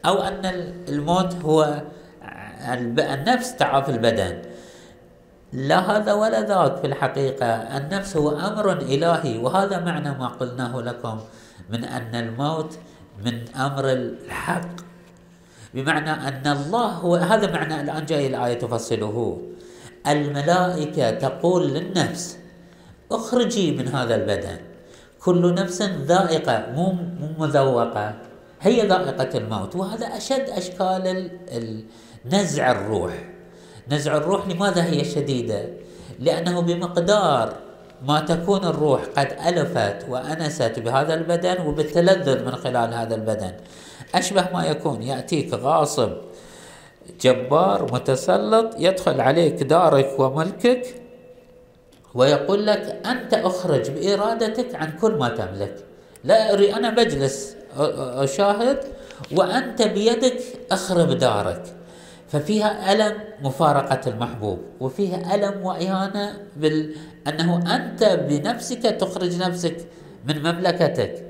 أو 0.07 0.23
أن 0.23 0.47
الموت 0.89 1.35
هو 1.35 1.83
النفس 2.63 3.57
تعاف 3.57 3.89
البدن. 3.89 4.43
لا 5.53 5.79
هذا 5.79 6.13
ولا 6.13 6.41
ذاك 6.41 6.77
في 6.77 6.87
الحقيقة. 6.87 7.47
النفس 7.47 8.17
هو 8.17 8.31
أمر 8.31 8.73
إلهي 8.73 9.39
وهذا 9.39 9.81
معنى 9.81 10.11
ما 10.19 10.27
قلناه 10.27 10.81
لكم 10.81 11.21
من 11.71 11.85
أن 11.85 12.15
الموت 12.15 12.79
من 13.25 13.49
أمر 13.57 13.93
الحق. 13.93 14.71
بمعنى 15.75 16.11
أن 16.11 16.47
الله 16.47 16.87
هو 16.87 17.15
هذا 17.17 17.53
معنى 17.53 17.81
الآن 17.81 18.07
جاي 18.07 18.27
الآية 18.27 18.59
تفصله. 18.59 19.43
الملائكة 20.07 21.11
تقول 21.11 21.69
للنفس 21.69 22.39
أخرجي 23.13 23.77
من 23.77 23.89
هذا 23.89 24.15
البدن. 24.15 24.57
كل 25.25 25.55
نفس 25.55 25.83
ذائقة 25.83 26.67
مو 26.75 26.97
مذوقة 27.39 28.15
هي 28.61 28.87
ذائقة 28.87 29.39
الموت. 29.39 29.77
وهذا 29.77 30.07
أشد 30.07 30.49
أشكال 30.49 31.31
نزع 32.27 32.71
الروح. 32.71 33.13
نزع 33.91 34.17
الروح 34.17 34.49
لماذا 34.49 34.85
هي 34.85 35.05
شديدة؟ 35.05 35.65
لأنه 36.19 36.61
بمقدار 36.61 37.53
ما 38.07 38.21
تكون 38.21 38.65
الروح 38.65 39.03
قد 39.17 39.37
ألفت 39.47 40.09
وأنست 40.09 40.79
بهذا 40.79 41.15
البدن 41.15 41.67
وبالتلذذ 41.67 42.45
من 42.45 42.57
خلال 42.57 42.95
هذا 42.95 43.15
البدن. 43.15 43.53
أشبه 44.15 44.47
ما 44.53 44.65
يكون 44.65 45.03
يأتيك 45.03 45.55
غاصب 45.55 46.13
جبار 47.21 47.93
متسلط 47.93 48.75
يدخل 48.79 49.21
عليك 49.21 49.63
دارك 49.63 50.15
وملكك 50.19 50.95
ويقول 52.15 52.67
لك 52.67 53.01
أنت 53.07 53.35
أخرج 53.35 53.91
بإرادتك 53.91 54.75
عن 54.75 54.93
كل 55.01 55.13
ما 55.13 55.29
تملك. 55.29 55.85
لا 56.25 56.53
أري 56.53 56.75
أنا 56.75 56.91
بجلس 56.91 57.57
أشاهد 57.77 58.79
وأنت 59.33 59.83
بيدك 59.83 60.43
أخرب 60.71 61.11
دارك. 61.11 61.63
ففيها 62.33 62.93
ألم 62.93 63.15
مفارقة 63.43 64.01
المحبوب 64.11 64.59
وفيها 64.81 65.35
ألم 65.35 65.67
وإهانة 65.67 66.33
بال... 66.57 66.95
أنه 67.29 67.77
أنت 67.77 68.05
بنفسك 68.29 68.83
تخرج 68.83 69.37
نفسك 69.37 69.77
من 70.29 70.39
مملكتك. 70.39 71.25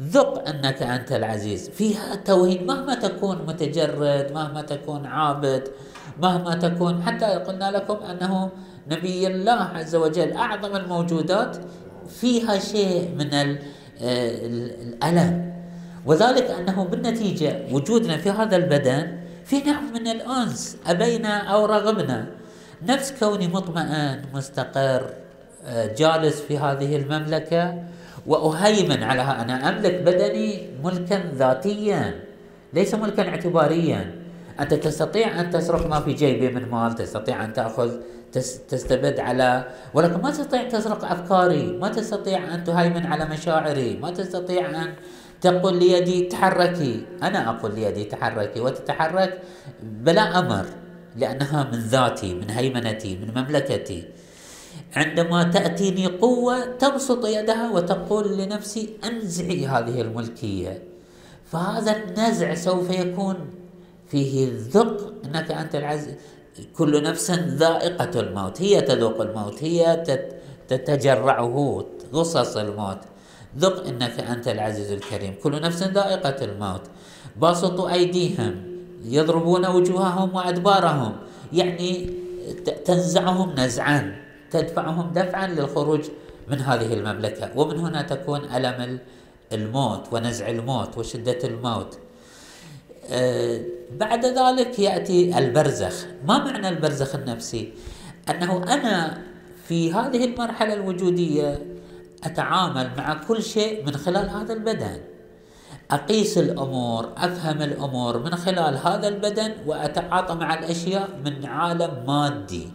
ذق 0.00 0.48
أنك 0.48 0.82
أنت 0.82 1.12
العزيز. 1.12 1.68
فيها 1.68 2.14
توهين. 2.24 2.66
مهما 2.66 2.94
تكون 2.94 3.46
متجرد 3.46 4.32
مهما 4.34 4.62
تكون 4.62 5.06
عابد 5.06 5.68
مهما 6.22 6.54
تكون 6.54 7.02
حتى 7.02 7.24
قلنا 7.24 7.70
لكم 7.70 7.96
أنه 7.96 8.50
نبي 8.90 9.26
الله 9.26 9.52
عز 9.52 9.94
وجل 9.94 10.32
أعظم 10.32 10.76
الموجودات 10.76 11.56
فيها 12.08 12.58
شيء 12.58 13.14
من 13.18 13.34
آه، 13.34 13.56
الألم. 14.02 15.52
وذلك 16.06 16.50
أنه 16.50 16.84
بالنتيجة 16.84 17.62
وجودنا 17.72 18.16
في 18.16 18.30
هذا 18.30 18.56
البدن 18.56 19.21
في 19.44 19.62
نوع 19.62 19.80
من 19.80 20.06
الأنس 20.08 20.76
أبينا 20.86 21.38
أو 21.38 21.66
رغبنا. 21.66 22.26
نفس 22.82 23.14
كوني 23.20 23.48
مطمئن 23.48 24.22
مستقر 24.34 25.10
آه، 25.64 25.94
جالس 25.94 26.40
في 26.40 26.58
هذه 26.58 26.96
المملكة 26.96 27.82
وأهيمن 28.26 29.02
عليها 29.02 29.42
أنا 29.42 29.68
أملك 29.68 29.94
بدني 29.94 30.68
ملكا 30.84 31.32
ذاتيا 31.34 32.20
ليس 32.72 32.94
ملكا 32.94 33.28
اعتباريا. 33.28 34.14
أنت 34.60 34.74
تستطيع 34.74 35.40
أن 35.40 35.50
تسرق 35.50 35.86
ما 35.86 36.00
في 36.00 36.12
جيبي 36.12 36.48
من 36.48 36.68
مال 36.70 36.94
تستطيع 36.94 37.44
أن 37.44 37.52
تأخذ 37.52 37.90
تستبد 38.68 39.20
على 39.20 39.64
ولكن 39.94 40.22
ما 40.22 40.30
تستطيع 40.30 40.68
تسرق 40.68 41.04
أفكاري 41.04 41.78
ما 41.80 41.88
تستطيع 41.88 42.54
أن 42.54 42.64
تهيمن 42.64 43.06
على 43.06 43.24
مشاعري 43.24 43.96
ما 43.96 44.10
تستطيع 44.10 44.70
أن 44.82 44.94
تقول 45.42 45.78
ليدي 45.78 46.22
تحركي. 46.22 47.06
أنا 47.22 47.50
أقول 47.50 47.74
ليدي 47.74 48.04
تحركي 48.04 48.60
وتتحرك 48.60 49.42
بلا 49.82 50.38
أمر 50.38 50.66
لأنها 51.16 51.70
من 51.72 51.78
ذاتي 51.78 52.34
من 52.34 52.50
هيمنتي 52.50 53.16
من 53.16 53.28
مملكتي. 53.34 54.04
عندما 54.96 55.42
تأتيني 55.42 56.06
قوة 56.06 56.64
تبسط 56.64 57.26
يدها 57.26 57.70
وتقول 57.70 58.38
لنفسي 58.38 58.90
أنزعي 59.04 59.66
هذه 59.66 60.00
الملكية. 60.00 60.82
فهذا 61.46 61.96
النزع 61.96 62.54
سوف 62.54 62.90
يكون 62.90 63.36
فيه 64.08 64.44
الذق 64.44 65.12
أنك 65.24 65.50
أنت 65.50 65.74
العزيز 65.74 66.14
كل 66.76 67.02
نفس 67.02 67.30
ذائقة 67.30 68.20
الموت 68.20 68.62
هي 68.62 68.80
تذوق 68.80 69.20
الموت 69.20 69.64
هي 69.64 70.04
تتجرعه 70.68 71.84
غصص 72.12 72.56
الموت. 72.56 72.98
ذق 73.58 73.86
إنك 73.86 74.20
أنت 74.20 74.48
العزيز 74.48 74.92
الكريم. 74.92 75.34
كل 75.42 75.60
نفس 75.60 75.82
ذائقة 75.82 76.44
الموت. 76.44 76.80
باسطوا 77.36 77.92
أيديهم. 77.92 78.54
يضربون 79.04 79.66
وجوههم 79.66 80.34
وأدبارهم. 80.34 81.16
يعني 81.52 82.10
تنزعهم 82.84 83.54
نزعا. 83.58 84.16
تدفعهم 84.50 85.12
دفعا 85.12 85.46
للخروج 85.46 86.00
من 86.48 86.60
هذه 86.60 86.94
المملكة. 86.94 87.50
ومن 87.56 87.78
هنا 87.78 88.02
تكون 88.02 88.40
ألم 88.44 88.98
الموت 89.52 90.12
ونزع 90.12 90.48
الموت 90.48 90.98
وشدة 90.98 91.38
الموت. 91.44 91.98
آه، 93.10 93.60
بعد 93.96 94.26
ذلك 94.26 94.78
يأتي 94.78 95.38
البرزخ. 95.38 96.06
ما 96.26 96.38
معنى 96.38 96.68
البرزخ 96.68 97.14
النفسي؟ 97.14 97.72
أنه 98.30 98.74
أنا 98.74 99.18
في 99.68 99.92
هذه 99.92 100.24
المرحلة 100.24 100.74
الوجودية 100.74 101.62
أتعامل 102.24 102.90
مع 102.98 103.14
كل 103.14 103.42
شيء 103.42 103.86
من 103.86 103.96
خلال 103.96 104.30
هذا 104.30 104.52
البدن. 104.52 105.00
أقيس 105.90 106.38
الأمور 106.38 107.12
أفهم 107.16 107.62
الأمور 107.62 108.18
من 108.18 108.34
خلال 108.36 108.78
هذا 108.78 109.08
البدن 109.08 109.52
وأتعاطى 109.66 110.34
مع 110.34 110.54
الأشياء 110.54 111.08
من 111.24 111.46
عالم 111.46 112.04
مادي 112.06 112.68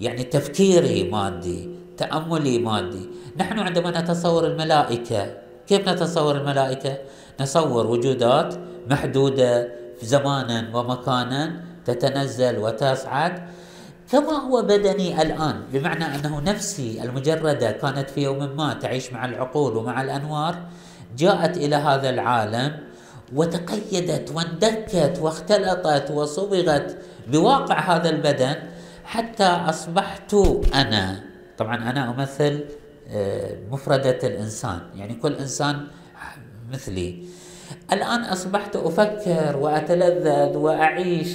يعني 0.00 0.22
تفكيري 0.24 1.10
مادي 1.10 1.70
تأملي 1.96 2.58
مادي. 2.58 3.10
نحن 3.36 3.58
عندما 3.58 4.00
نتصور 4.00 4.46
الملائكة 4.46 5.34
كيف 5.66 5.88
نتصور 5.88 6.36
الملائكة؟ 6.36 6.98
نصور 7.40 7.86
وجودات 7.86 8.54
محدودة 8.90 9.68
زمانا 10.02 10.76
ومكانا 10.76 11.62
تتنزل 11.84 12.58
وتصعد 12.58 13.48
كما 14.12 14.32
هو 14.32 14.62
بدني 14.62 15.22
الآن؟ 15.22 15.62
بمعنى 15.72 16.04
أنه 16.04 16.40
نفسي 16.40 17.02
المجردة 17.02 17.70
كانت 17.70 18.10
في 18.10 18.22
يوم 18.22 18.56
ما 18.56 18.74
تعيش 18.74 19.12
مع 19.12 19.24
العقول 19.24 19.76
ومع 19.76 20.02
الأنوار 20.02 20.62
جاءت 21.16 21.56
إلى 21.56 21.76
هذا 21.76 22.10
العالم 22.10 22.78
وتقيدت 23.34 24.32
واندكت 24.34 25.18
واختلطت 25.20 26.10
وصبغت 26.10 26.98
بواقع 27.28 27.96
هذا 27.96 28.10
البدن 28.10 28.54
حتى 29.04 29.44
أصبحت 29.44 30.34
أنا. 30.74 31.24
طبعا 31.58 31.90
أنا 31.90 32.10
أمثل 32.10 32.64
آه، 33.08 33.56
مفردة 33.70 34.18
الإنسان 34.28 34.80
يعني 34.94 35.14
كل 35.14 35.34
إنسان 35.34 35.86
مثلي. 36.72 37.24
الآن 37.92 38.20
أصبحت 38.20 38.76
أفكر 38.76 39.56
وأتلذذ 39.56 40.56
وأعيش 40.56 41.28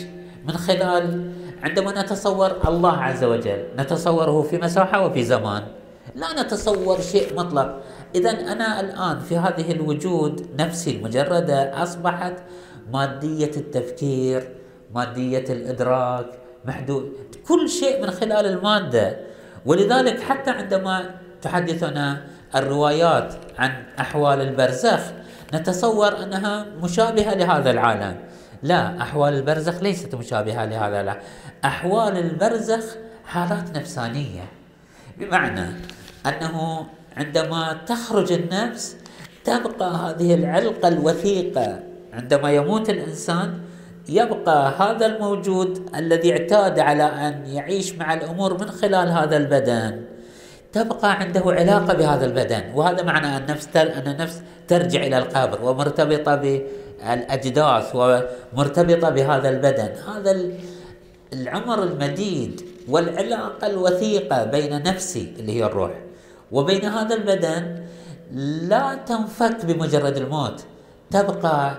من 0.46 0.58
خلال 0.58 1.32
عندما 1.64 2.02
نتصور 2.02 2.68
الله 2.68 2.98
عز 2.98 3.24
وجل 3.24 3.66
نتصوره 3.78 4.42
في 4.42 4.58
مساحة 4.58 5.06
وفي 5.06 5.24
زمان. 5.24 5.64
لا 6.16 6.42
نتصور 6.42 7.02
شيء 7.02 7.36
مطلق. 7.36 7.80
إذا 8.16 8.30
أنا 8.30 8.80
الآن 8.80 9.20
في 9.20 9.38
هذه 9.38 9.72
الوجود 9.72 10.48
نفسي 10.60 10.92
المجردة 10.92 11.84
أصبحت 11.84 12.34
مادية 12.94 13.52
التفكير 13.58 14.50
مادية 14.96 15.46
الإدراك 15.50 16.26
محدود 16.66 17.14
كل 17.48 17.70
شيء 17.70 18.02
من 18.02 18.12
خلال 18.12 18.46
المادة. 18.46 19.18
ولذلك 19.66 20.20
حتى 20.20 20.50
عندما 20.50 21.16
تحدثنا 21.42 22.22
الروايات 22.56 23.36
عن 23.58 23.84
أحوال 24.00 24.42
البرزخ 24.42 25.00
نتصور 25.54 26.24
أنها 26.24 26.66
مشابهة 26.84 27.36
لهذا 27.36 27.72
العالم. 27.72 28.16
لا 28.64 29.02
أحوال 29.02 29.34
البرزخ 29.34 29.84
ليست 29.84 30.16
مشابهة 30.16 30.66
لهذا 30.66 31.04
لا 31.04 31.18
أحوال 31.66 32.18
البرزخ 32.18 32.96
حالات 33.26 33.78
نفسانية. 33.78 34.46
بمعنى 35.18 35.66
أنه 36.26 36.86
عندما 37.18 37.78
تخرج 37.88 38.32
النفس 38.32 38.96
تبقى 39.44 39.90
هذه 39.90 40.34
العلقة 40.34 40.88
الوثيقة. 40.88 41.80
عندما 42.14 42.52
يموت 42.52 42.90
الإنسان 42.90 43.60
يبقى 44.10 44.74
هذا 44.80 45.06
الموجود 45.06 45.90
الذي 45.96 46.32
اعتاد 46.32 46.80
على 46.80 47.04
أن 47.04 47.46
يعيش 47.48 47.96
مع 47.96 48.14
الأمور 48.14 48.54
من 48.54 48.72
خلال 48.72 49.10
هذا 49.10 49.38
البدن. 49.38 50.02
تبقى 50.74 51.20
عنده 51.20 51.44
علاقة 51.46 51.94
بهذا 51.94 52.26
البدن. 52.26 52.64
وهذا 52.76 53.04
معنى 53.04 53.38
النفس 53.38 53.68
أن 53.76 54.12
النفس 54.12 54.42
ترجع 54.68 55.04
إلى 55.04 55.18
القبر 55.18 55.64
ومرتبطة 55.64 56.36
بالأجداث 56.36 57.96
ومرتبطة 57.96 59.10
بهذا 59.10 59.50
البدن. 59.50 59.90
هذا 60.16 60.32
العمر 61.34 61.84
المديد 61.84 62.62
والعلاقة 62.88 63.68
الوثيقة 63.68 64.44
بين 64.44 64.84
نفسي 64.84 65.34
اللي 65.40 65.52
هي 65.52 65.66
الروح. 65.66 65.92
وبين 66.52 66.86
هذا 66.86 67.16
البدن 67.16 67.84
لا 68.68 68.96
تنفك 69.06 69.66
بمجرد 69.66 70.18
الموت. 70.18 70.64
تبقى 71.12 71.78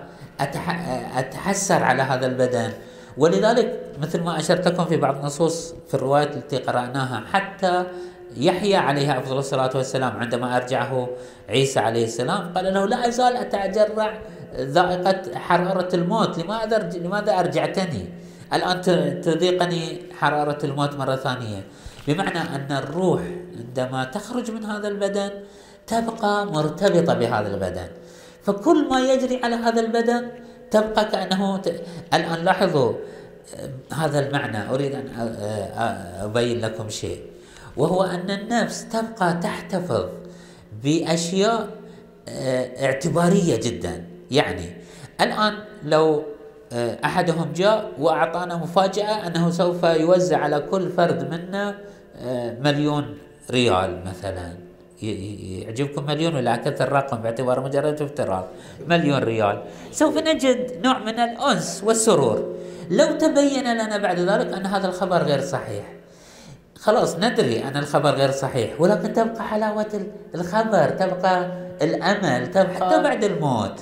أتحسر 1.16 1.82
على 1.82 2.02
هذا 2.02 2.26
البدن. 2.26 2.72
ولذلك 3.18 3.80
مثل 4.02 4.22
ما 4.22 4.38
أشرت 4.38 4.68
لكم 4.68 4.84
في 4.84 4.96
بعض 4.96 5.16
النصوص 5.16 5.74
في 5.88 5.94
الروايات 5.94 6.36
التي 6.36 6.56
قرأناها 6.56 7.24
حتى 7.32 7.84
يحيى 8.36 8.76
عليه 8.76 9.18
أفضل 9.18 9.38
الصلاة 9.38 9.70
والسلام 9.74 10.16
عندما 10.16 10.56
أرجعه 10.56 11.08
عيسى 11.48 11.80
عليه 11.80 12.04
السلام 12.04 12.52
قال 12.54 12.74
له 12.74 12.86
لا 12.86 13.08
أزال 13.08 13.36
أتجرع 13.36 14.18
ذائقة 14.56 15.38
حرارة 15.38 15.94
الموت. 15.94 16.38
لماذا 16.38 16.78
لماذا 16.78 17.38
أرجعتني؟ 17.38 18.08
الآن 18.52 18.80
تذيقني 19.20 20.02
حرارة 20.18 20.58
الموت 20.64 20.94
مرة 20.94 21.16
ثانية. 21.16 21.64
بمعنى 22.08 22.38
أن 22.38 22.72
الروح 22.72 23.22
عندما 23.58 24.04
تخرج 24.04 24.50
من 24.50 24.64
هذا 24.64 24.88
البدن 24.88 25.30
تبقى 25.86 26.46
مرتبطة 26.46 27.14
بهذا 27.14 27.54
البدن. 27.54 27.88
فكل 28.42 28.88
ما 28.88 29.00
يجري 29.00 29.40
على 29.44 29.56
هذا 29.56 29.80
البدن 29.80 30.28
تبقى 30.70 31.04
كأنه 31.04 31.56
ت... 31.56 31.82
الآن 32.14 32.44
لاحظوا 32.44 32.92
هذا 33.92 34.26
المعنى. 34.26 34.70
أريد 34.70 34.94
أن 34.94 35.08
أبين 36.20 36.60
لكم 36.60 36.88
شيء. 36.88 37.22
وهو 37.76 38.02
أن 38.02 38.30
النفس 38.30 38.88
تبقى 38.88 39.38
تحتفظ 39.42 40.04
بأشياء 40.84 41.68
اعتبارية 42.82 43.60
جدا. 43.60 44.04
يعني 44.30 44.76
الآن 45.20 45.54
لو 45.84 46.24
أحدهم 47.04 47.52
جاء 47.52 47.92
وأعطانا 47.98 48.56
مفاجأة 48.56 49.26
أنه 49.26 49.50
سوف 49.50 49.84
يوزع 49.84 50.38
على 50.38 50.60
كل 50.60 50.90
فرد 50.90 51.30
منا 51.30 51.74
مليون 52.60 53.18
ريال 53.50 54.04
مثلا. 54.06 54.52
يعجبكم 55.02 56.06
مليون 56.06 56.34
ولا 56.34 56.54
أكثر 56.54 56.92
رقم 56.92 57.16
باعتباره 57.16 57.60
مجرد 57.60 58.02
افتراض؟ 58.02 58.44
مليون 58.88 59.22
ريال. 59.22 59.62
سوف 59.92 60.18
نجد 60.18 60.80
نوع 60.84 60.98
من 60.98 61.18
الأنس 61.18 61.82
والسرور. 61.84 62.54
لو 62.90 63.06
تبين 63.18 63.74
لنا 63.74 63.98
بعد 63.98 64.18
ذلك 64.18 64.52
أن 64.52 64.66
هذا 64.66 64.88
الخبر 64.88 65.22
غير 65.22 65.40
صحيح. 65.40 65.84
خلاص 66.76 67.16
ندري 67.16 67.64
أن 67.64 67.76
الخبر 67.76 68.10
غير 68.10 68.30
صحيح 68.30 68.80
ولكن 68.80 69.12
تبقى 69.12 69.42
حلاوة 69.42 70.06
الخبر 70.34 70.88
تبقى 70.88 71.50
الأمل 71.82 72.50
تبقى 72.50 72.74
حتى 72.74 73.02
بعد 73.02 73.24
الموت. 73.24 73.80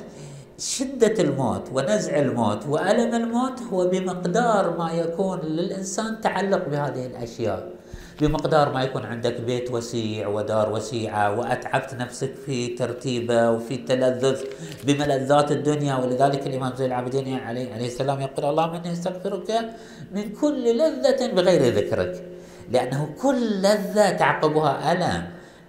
شدة 0.59 1.23
الموت 1.23 1.63
ونزع 1.73 2.19
الموت 2.19 2.67
وألم 2.67 3.15
الموت 3.15 3.63
هو 3.73 3.89
بمقدار 3.89 4.79
ما 4.79 4.93
يكون 4.93 5.41
للإنسان 5.41 6.21
تعلق 6.21 6.69
بهذه 6.69 7.07
الأشياء. 7.07 7.69
بمقدار 8.21 8.73
ما 8.73 8.83
يكون 8.83 9.03
عندك 9.03 9.41
بيت 9.41 9.71
وسيع 9.71 10.29
ودار 10.29 10.73
وسيعة 10.73 11.39
وأتعبت 11.39 11.95
نفسك 11.95 12.35
في 12.47 12.69
ترتيبه 12.69 13.51
وفي 13.51 13.75
التلذذ 13.75 14.41
بملذات 14.85 15.53
الدنيا. 15.53 15.97
ولذلك 15.97 16.47
الإمام 16.47 16.73
زين 16.77 16.87
العابدين 16.87 17.39
عليه, 17.39 17.75
عليه 17.75 17.87
السلام 17.87 18.21
يقول 18.21 18.45
اللهم 18.45 18.75
إني 18.75 18.93
أستغفرك 18.93 19.51
من 20.15 20.33
كل 20.41 20.79
لذة 20.79 21.33
بغير 21.33 21.75
ذكرك 21.75 22.25
لأنه 22.73 23.09
كل 23.23 23.63
لذة 23.63 24.11
تعقبها 24.11 24.93
ألم 24.93 25.25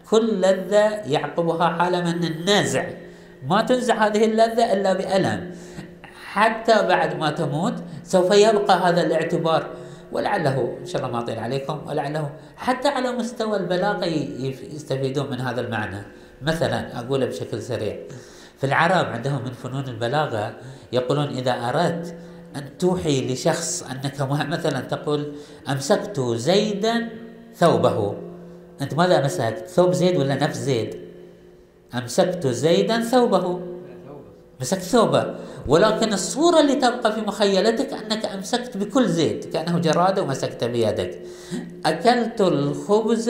كل 0.09 0.41
لذة 0.41 0.85
يعقبها 1.05 1.67
حالة 1.69 2.01
من 2.01 2.23
النزع. 2.23 3.06
ما 3.47 3.61
تنزع 3.61 4.07
هذه 4.07 4.25
اللذة 4.25 4.73
إلا 4.73 4.93
بألم. 4.93 5.51
حتى 6.31 6.87
بعد 6.87 7.15
ما 7.15 7.31
تموت 7.31 7.73
سوف 8.03 8.31
يبقى 8.31 8.89
هذا 8.89 9.01
الاعتبار. 9.01 9.69
ولعله 10.11 10.77
إن 10.81 10.85
شاء 10.85 11.01
الله 11.01 11.13
ما 11.13 11.23
أطيل 11.23 11.39
عليكم 11.39 11.81
ولعله 11.87 12.29
حتى 12.57 12.87
على 12.87 13.11
مستوى 13.11 13.57
البلاغة 13.57 14.05
يستفيدون 14.75 15.29
من 15.29 15.41
هذا 15.41 15.61
المعنى. 15.61 16.01
مثلا 16.41 16.99
اقوله 16.99 17.25
بشكل 17.25 17.61
سريع 17.61 17.97
في 18.57 18.63
العرب 18.63 19.05
عندهم 19.05 19.43
من 19.43 19.51
فنون 19.51 19.87
البلاغة 19.87 20.53
يقولون 20.91 21.27
إذا 21.27 21.51
أردت 21.51 22.15
أن 22.55 22.77
توحي 22.77 23.33
لشخص 23.33 23.83
أنك 23.83 24.21
مثلا 24.49 24.79
تقول 24.81 25.33
أمسكت 25.69 26.19
زيدا 26.19 27.09
ثوبه. 27.55 28.15
أنت 28.81 28.93
ماذا 28.93 29.25
مسكت؟ 29.25 29.67
ثوب 29.67 29.91
زيد 29.91 30.15
ولا 30.15 30.35
نفس 30.35 30.57
زيد؟ 30.57 31.06
أمسكت 31.95 32.47
زيدا 32.47 33.01
ثوبه. 33.01 33.59
مسكت 34.61 34.81
ثوبه. 34.81 35.35
ولكن 35.67 36.13
الصورة 36.13 36.59
اللي 36.59 36.75
تبقى 36.75 37.13
في 37.13 37.21
مخيلتك 37.21 37.93
أنك 37.93 38.25
أمسكت 38.25 38.77
بكل 38.77 39.07
زيت 39.07 39.45
كأنه 39.45 39.79
جرادة 39.79 40.21
ومسكت 40.21 40.63
بيدك. 40.63 41.19
أكلت 41.85 42.41
الخبز 42.41 43.29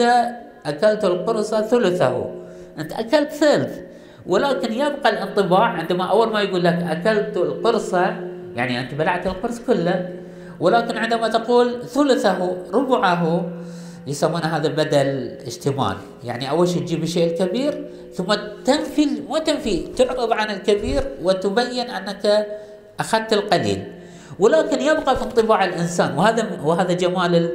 أكلت 0.66 1.04
القرص 1.04 1.54
ثلثه. 1.54 2.30
أنت 2.78 2.92
أكلت 2.92 3.32
ثلث. 3.32 3.78
ولكن 4.26 4.72
يبقى 4.72 5.10
الانطباع 5.10 5.64
عندما 5.64 6.04
أول 6.04 6.32
ما 6.32 6.42
يقول 6.42 6.64
لك 6.64 6.82
أكلت 6.82 7.36
القرص 7.36 7.92
يعني 8.56 8.80
أنت 8.80 8.94
بلعت 8.94 9.26
القرص 9.26 9.58
كله. 9.58 10.08
ولكن 10.60 10.96
عندما 10.96 11.28
تقول 11.28 11.86
ثلثه 11.86 12.56
ربعه 12.72 13.50
يسمون 14.06 14.42
هذا 14.42 14.68
بدل 14.68 15.38
اشتمال 15.46 15.96
يعني 16.24 16.50
أول 16.50 16.68
شيء 16.68 16.82
تجيب 16.82 17.02
الشيء 17.02 17.32
الكبير 17.32 17.88
ثم 18.14 18.34
تنفي 18.64 19.08
وتنفي 19.28 19.86
تعرض 19.96 20.32
عن 20.32 20.50
الكبير 20.50 21.04
وتبين 21.22 21.90
أنك 21.90 22.46
أخذت 23.00 23.32
القليل. 23.32 23.92
ولكن 24.38 24.80
يبقى 24.80 25.16
في 25.16 25.24
انطباع 25.24 25.64
الإنسان 25.64 26.18
وهذا 26.18 26.60
وهذا 26.64 26.92
جمال 26.92 27.50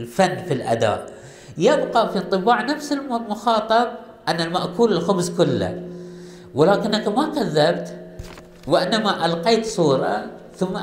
الفن 0.00 0.36
في 0.36 0.54
الأداء. 0.54 1.06
يبقى 1.58 2.12
في 2.12 2.18
انطباع 2.18 2.62
نفس 2.62 2.92
المخاطب 2.92 3.86
أن 4.28 4.40
المأكول 4.40 4.92
الخبز 4.92 5.30
كله. 5.30 5.82
ولكنك 6.54 7.08
ما 7.08 7.32
كذبت 7.34 7.94
وإنما 8.66 9.26
ألقيت 9.26 9.66
صورة 9.66 10.37
ثم 10.58 10.78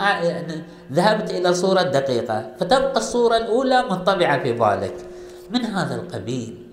ذهبت 0.91 1.31
إلى 1.31 1.53
صورة 1.53 1.81
دقيقة 1.81 2.45
فتبقى 2.59 2.97
الصورة 2.97 3.38
الأولى 3.38 3.83
منطبعة 3.83 4.43
في 4.43 4.53
بالك 4.53 4.95
من 5.51 5.61
هذا 5.65 5.95
القبيل؟ 5.95 6.71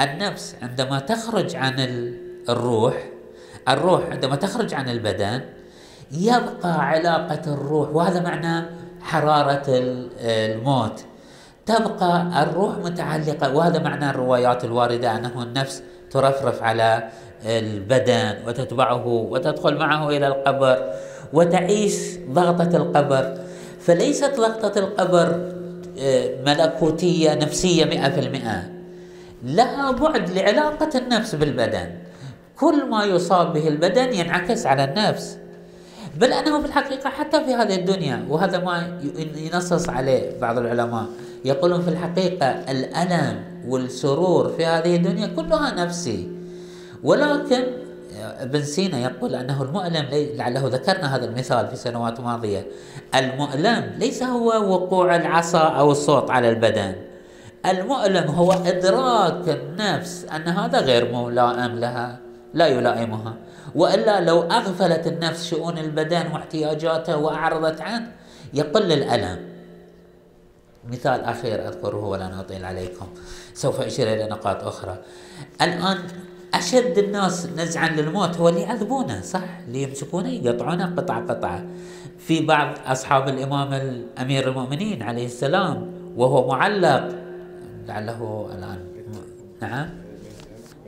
النفس 0.00 0.56
عندما 0.62 0.98
تخرج 0.98 1.56
عن 1.56 1.74
الروح 2.48 2.94
الروح 3.68 4.02
عندما 4.10 4.36
تخرج 4.36 4.74
عن 4.74 4.88
البدن 4.88 5.40
يبقى 6.12 6.88
علاقة 6.88 7.40
الروح 7.46 7.88
وهذا 7.88 8.20
معنى 8.20 8.66
حرارة 9.00 9.64
الموت. 9.68 11.04
تبقى 11.66 12.42
الروح 12.42 12.78
متعلقة 12.78 13.56
وهذا 13.56 13.78
معنى 13.78 14.10
الروايات 14.10 14.64
الواردة 14.64 15.16
أنه 15.16 15.42
النفس 15.42 15.82
ترفرف 16.10 16.62
على 16.62 17.08
البدن 17.46 18.34
وتتبعه 18.46 19.06
وتدخل 19.06 19.78
معه 19.78 20.08
إلى 20.08 20.26
القبر. 20.26 20.92
وتعيش 21.32 21.94
ضغطة 22.30 22.76
القبر. 22.76 23.38
فليست 23.80 24.36
ضغطة 24.36 24.78
القبر 24.78 25.52
آه، 25.98 26.30
ملكوتية 26.46 27.34
نفسية 27.34 27.84
مئة 27.84 28.10
في 28.10 28.20
المئة. 28.20 28.70
لها 29.44 29.90
بعد 29.90 30.30
لعلاقة 30.30 30.98
النفس 30.98 31.34
بالبدن. 31.34 31.90
كل 32.56 32.88
ما 32.88 33.04
يصاب 33.04 33.52
به 33.52 33.68
البدن 33.68 34.12
ينعكس 34.12 34.66
على 34.66 34.84
النفس. 34.84 35.38
بل 36.20 36.32
أنه 36.32 36.60
في 36.60 36.66
الحقيقة 36.66 37.10
حتى 37.10 37.44
في 37.44 37.54
هذه 37.54 37.74
الدنيا 37.74 38.26
وهذا 38.28 38.58
ما 38.58 39.00
ينصص 39.36 39.88
عليه 39.88 40.38
بعض 40.40 40.58
العلماء 40.58 41.06
يقولون 41.44 41.82
في 41.82 41.88
الحقيقة 41.88 42.46
الألم 42.46 43.44
والسرور 43.68 44.48
في 44.48 44.64
هذه 44.66 44.96
الدنيا 44.96 45.26
كلها 45.26 45.84
نفسي. 45.84 46.28
ولكن 47.02 47.62
ابن 48.22 48.62
سينا 48.62 48.98
يقول 48.98 49.34
أنه 49.34 49.62
المؤلم 49.62 50.06
لعله 50.12 50.68
ذكرنا 50.68 51.16
هذا 51.16 51.24
المثال 51.24 51.68
في 51.68 51.76
سنوات 51.76 52.20
ماضية. 52.20 52.66
المؤلم 53.14 53.92
ليس 53.98 54.22
هو 54.22 54.48
وقوع 54.48 55.16
العصا 55.16 55.68
أو 55.68 55.90
الصوت 55.90 56.30
على 56.30 56.48
البدن. 56.48 56.94
المؤلم 57.66 58.30
هو 58.30 58.52
إدراك 58.52 59.48
النفس 59.48 60.26
أن 60.36 60.48
هذا 60.48 60.80
غير 60.80 61.14
ملائم 61.14 61.78
لها 61.78 62.18
لا 62.54 62.66
يلائمها. 62.66 63.34
وإلا 63.74 64.20
لو 64.20 64.42
أغفلت 64.42 65.06
النفس 65.06 65.50
شؤون 65.50 65.78
البدن 65.78 66.32
واحتياجاته 66.32 67.16
وأعرضت 67.16 67.80
عنه 67.80 68.06
يقل 68.54 68.92
الألم. 68.92 69.38
مثال 70.90 71.24
أخير 71.24 71.68
أذكره 71.68 72.04
ولا 72.04 72.28
نطيل 72.28 72.64
عليكم. 72.64 73.06
سوف 73.54 73.80
أشير 73.80 74.12
إلى 74.12 74.24
نقاط 74.24 74.64
أخرى. 74.64 74.98
الآن 75.62 75.98
أشد 76.54 76.98
الناس 76.98 77.46
نزعا 77.56 77.88
للموت 77.88 78.36
هو 78.36 78.48
اللي 78.48 78.60
يعذبونه 78.60 79.20
صح؟ 79.20 79.42
اللي 79.68 79.82
يمسكونه 79.82 80.28
يقطعونه 80.28 80.94
قطعة 80.96 81.26
قطعة. 81.26 81.66
في 82.18 82.46
بعض 82.46 82.74
أصحاب 82.86 83.28
الإمام 83.28 83.72
الأمير 83.72 84.48
المؤمنين 84.48 85.02
عليه 85.02 85.26
السلام 85.26 85.90
وهو 86.16 86.48
معلق 86.48 87.08
لعله 87.88 88.48
الآن 88.58 88.78
نعم. 89.62 89.88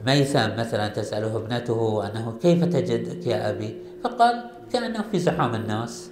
ميثم 0.07 0.57
مثلا 0.59 0.88
تسأله 0.88 1.37
ابنته 1.37 2.07
أنه 2.07 2.35
كيف 2.42 2.64
تجدك 2.64 3.27
يا 3.27 3.50
أبي؟ 3.50 3.77
فقال 4.05 4.44
كأنه 4.72 5.05
في 5.12 5.18
زحام 5.18 5.55
الناس. 5.55 6.11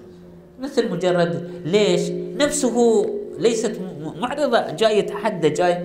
مثل 0.61 0.91
مجرد 0.91 1.51
ليش؟ 1.65 2.11
نفسه 2.37 3.07
ليست 3.38 3.81
معرضة 4.21 4.71
جاي 4.71 4.99
يتحدى 4.99 5.49
جاي 5.49 5.85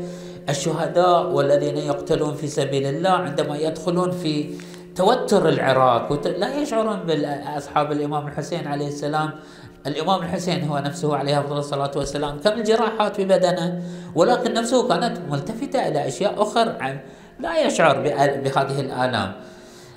الشهداء 0.50 1.32
والذين 1.32 1.78
يقتلون 1.78 2.36
في 2.36 2.48
سبيل 2.48 2.86
الله 2.86 3.10
عندما 3.10 3.58
يدخلون 3.58 4.12
في 4.12 4.54
توتر 4.96 5.50
العراق. 5.50 6.28
لا 6.28 6.58
يشعرون 6.62 7.00
باصحاب 7.00 7.92
الإمام 7.92 8.28
الحسين 8.28 8.68
عليه 8.68 8.88
السلام. 8.88 9.32
الإمام 9.88 10.22
الحسين 10.22 10.68
هو 10.68 10.78
نفسه 10.78 11.16
عليه 11.16 11.40
أفضل 11.40 11.58
الصلاة 11.58 11.92
والسلام. 11.96 12.40
كم 12.40 12.52
الجراحات 12.52 13.16
في 13.16 13.26
بدنه؟ 13.26 13.82
ولكن 14.16 14.54
نفسه 14.54 14.88
كانت 14.88 15.18
ملتفتة 15.30 15.88
إلى 15.88 16.08
أشياء 16.08 16.42
أخرى 16.42 16.78
لا 17.40 17.60
يشعر 17.66 18.02
بهذه 18.44 18.80
الآلام. 18.80 19.32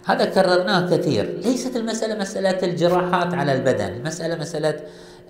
هذا 0.04 0.24
كررناه 0.24 0.96
كثير. 0.96 1.40
ليست 1.44 1.76
المسألة 1.76 2.14
مسألة 2.14 2.58
الجراحات 2.62 3.34
على 3.34 3.52
البدن 3.52 3.84
المساله 3.84 4.36
مسألة 4.36 4.80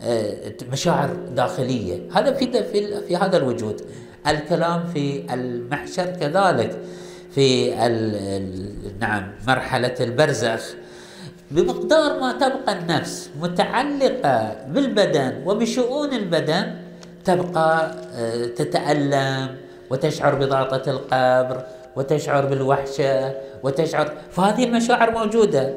آه، 0.02 0.52
مشاعر 0.72 1.10
داخلية. 1.36 2.00
هذا 2.12 2.32
في, 2.32 2.64
في 3.08 3.16
هذا 3.16 3.36
الوجود. 3.36 3.82
الكلام 4.26 4.86
في 4.94 5.34
المحشر 5.34 6.04
كذلك 6.04 6.78
في 7.34 7.70
نعم 9.00 9.32
مرحلة 9.48 9.94
البرزخ. 10.00 10.74
بمقدار 11.50 12.20
ما 12.20 12.32
تبقى 12.32 12.78
النفس 12.78 13.30
متعلقة 13.40 14.56
بالبدن 14.68 15.42
وبشؤون 15.46 16.12
البدن 16.12 16.74
تبقى 17.24 17.94
آه، 18.14 18.46
تتألم 18.46 19.56
وتشعر 19.90 20.34
بضغطة 20.34 20.90
القبر 20.90 21.64
وتشعر 21.96 22.46
بالوحشة 22.46 23.34
وتشعر 23.62 24.12
فهذه 24.30 24.64
المشاعر 24.64 25.10
موجودة 25.10 25.74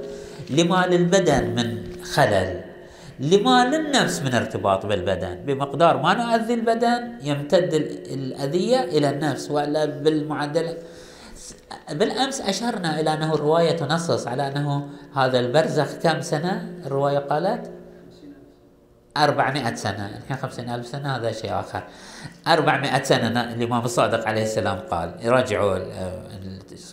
لما 0.49 0.86
للبدن 0.89 1.43
من 1.56 1.77
خلل. 2.03 2.72
لما 3.19 3.65
للنفس 3.65 4.21
من 4.21 4.36
ارتباط 4.36 4.86
بالبدن 4.86 5.36
بمقدار 5.36 5.97
ما 5.97 6.13
نؤذي 6.13 6.54
البدن 6.54 7.17
يمتد 7.21 7.73
الأذية 8.13 8.84
إلى 8.84 9.10
النفس 9.10 9.52
وإلا 9.52 9.86
بالمعدل 9.86 10.78
بالأمس 11.91 12.41
أشرنا 12.41 12.99
إلى 12.99 13.13
أنه 13.13 13.34
الرواية 13.34 13.71
تنصص 13.71 14.28
على 14.28 14.47
أنه 14.47 14.89
هذا 15.15 15.39
البرزخ 15.39 15.93
كم 16.04 16.21
سنة؟ 16.21 16.69
الرواية 16.86 17.17
قالت 17.17 17.71
أربعمائة 19.17 19.76
سنة 19.76 20.17
الحين 20.17 20.38
خمسين 20.38 20.69
ألف 20.69 20.88
سنة 20.88 21.15
هذا 21.15 21.32
شيء 21.32 21.60
آخر. 21.60 21.84
أربعمائة 22.47 23.04
سنة 23.04 23.54
الإمام 23.54 23.86
الصادق 23.86 24.28
عليه 24.28 24.43
السلام 24.43 24.80
قال 24.80 25.13
يراجعوا 25.21 25.78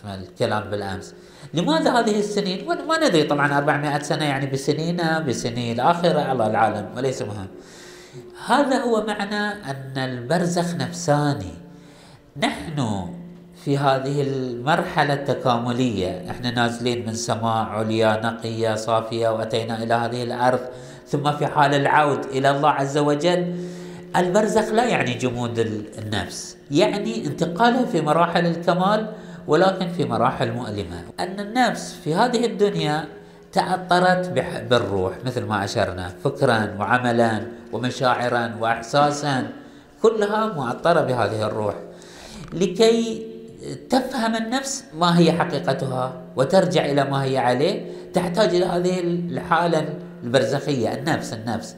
الكلام 0.05 0.69
بالأمس. 0.69 1.13
لماذا 1.53 1.91
هذه 1.99 2.19
السنين؟ 2.19 2.67
ما 2.87 3.07
ندري 3.07 3.23
طبعا 3.23 3.57
400 3.57 3.99
سنة 3.99 4.25
يعني 4.25 4.45
بسنين 4.45 5.01
بسنين 5.27 5.75
الآخرة 5.75 6.31
الله 6.31 6.47
العالم 6.47 6.85
وليس 6.97 7.21
مهم. 7.21 7.47
هذا 8.47 8.77
هو 8.77 9.05
معنى 9.07 9.47
أن 9.71 9.97
البرزخ 9.97 10.75
نفساني. 10.75 11.53
نحن 12.37 13.07
في 13.65 13.77
هذه 13.77 14.21
المرحلة 14.21 15.13
التكاملية 15.13 16.31
إحنا 16.31 16.51
نازلين 16.51 17.05
من 17.05 17.13
سماء 17.13 17.65
عليا 17.65 18.21
نقية 18.23 18.75
صافية 18.75 19.29
وأتينا 19.29 19.83
إلى 19.83 19.93
هذه 19.93 20.23
الأرض 20.23 20.59
ثم 21.07 21.31
في 21.31 21.47
حال 21.47 21.73
العود 21.73 22.25
إلى 22.25 22.51
الله 22.51 22.69
عز 22.69 22.97
وجل. 22.97 23.55
البرزخ 24.15 24.71
لا 24.73 24.85
يعني 24.85 25.13
جمود 25.13 25.59
النفس 25.99 26.57
يعني 26.71 27.25
انتقالها 27.27 27.85
في 27.85 28.01
مراحل 28.01 28.45
الكمال 28.45 29.07
ولكن 29.47 29.87
في 29.87 30.05
مراحل 30.05 30.51
مؤلمة. 30.51 31.03
أن 31.19 31.39
النفس 31.39 31.95
في 32.03 32.15
هذه 32.15 32.45
الدنيا 32.45 33.05
تأطرت 33.51 34.29
بالروح 34.69 35.13
مثل 35.25 35.45
ما 35.45 35.63
أشرنا. 35.63 36.11
فكرا 36.23 36.75
وعملا 36.79 37.41
ومشاعرا 37.73 38.55
وإحساسا 38.59 39.47
كلها 40.01 40.45
معطرة 40.45 41.01
بهذه 41.01 41.47
الروح. 41.47 41.75
لكي 42.53 43.27
تفهم 43.89 44.35
النفس 44.35 44.83
ما 44.99 45.19
هي 45.19 45.31
حقيقتها 45.31 46.13
وترجع 46.35 46.85
إلى 46.85 47.03
ما 47.03 47.23
هي 47.23 47.37
عليه 47.37 47.85
تحتاج 48.13 48.55
إلى 48.55 48.65
هذه 48.65 48.99
الحالة 48.99 49.85
البرزخية. 50.23 50.93
النفس 50.93 51.33
النفس. 51.33 51.75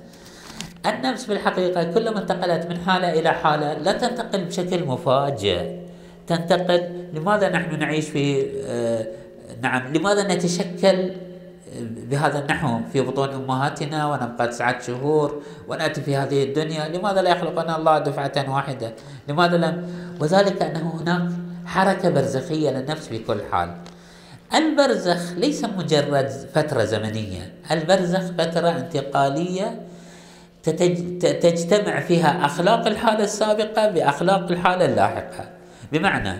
النفس 0.85 1.25
بالحقيقة 1.25 1.83
كلما 1.83 2.19
انتقلت 2.19 2.67
من 2.69 2.77
حالة 2.77 3.19
إلى 3.19 3.29
حالة 3.29 3.73
لا 3.73 3.91
تنتقل 3.91 4.45
بشكل 4.45 4.85
مفاجئ. 4.85 5.82
تنتقل 6.27 7.07
لماذا 7.13 7.49
نحن 7.49 7.79
نعيش 7.79 8.09
في 8.09 8.45
آه، 8.65 9.07
نعم 9.61 9.93
لماذا 9.93 10.35
نتشكل 10.35 11.11
بهذا 11.81 12.39
النحو 12.39 12.79
في 12.93 13.01
بطون 13.01 13.29
أمهاتنا 13.29 14.07
ونبقى 14.07 14.47
تسعة 14.47 14.81
شهور 14.81 15.41
ونأتي 15.67 16.01
في 16.01 16.15
هذه 16.15 16.43
الدنيا، 16.43 16.87
لماذا 16.87 17.21
لا 17.21 17.29
يخلقنا 17.29 17.77
الله 17.77 17.99
دفعة 17.99 18.53
واحدة؟ 18.55 18.93
لماذا 19.29 19.57
لم؟ 19.57 19.87
وذلك 20.21 20.61
انه 20.61 21.01
هناك 21.01 21.31
حركة 21.65 22.09
برزخية 22.09 22.69
للنفس 22.69 23.07
في 23.07 23.19
كل 23.19 23.37
حال. 23.51 23.75
البرزخ 24.55 25.33
ليس 25.37 25.65
مجرد 25.65 26.29
فترة 26.53 26.83
زمنية، 26.83 27.53
البرزخ 27.71 28.21
فترة 28.21 28.69
انتقالية 28.69 29.81
تجتمع 31.41 31.99
فيها 31.99 32.45
أخلاق 32.45 32.87
الحالة 32.87 33.23
السابقة 33.23 33.89
بأخلاق 33.89 34.51
الحالة 34.51 34.85
اللاحقة. 34.85 35.52
بمعنى 35.93 36.33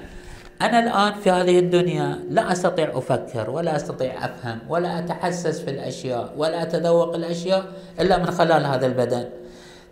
أنا 0.61 0.79
الآن 0.79 1.21
في 1.21 1.29
هذه 1.31 1.59
الدنيا 1.59 2.19
لا 2.29 2.51
أستطيع 2.51 2.97
أفكر 2.97 3.49
ولا 3.49 3.75
أستطيع 3.75 4.25
أفهم 4.25 4.59
ولا 4.69 4.99
أتحسس 4.99 5.61
في 5.61 5.71
الأشياء 5.71 6.33
ولا 6.37 6.63
أتذوق 6.63 7.15
الأشياء 7.15 7.65
إلا 7.99 8.17
من 8.17 8.25
خلال 8.25 8.65
هذا 8.65 8.85
البدن. 8.85 9.25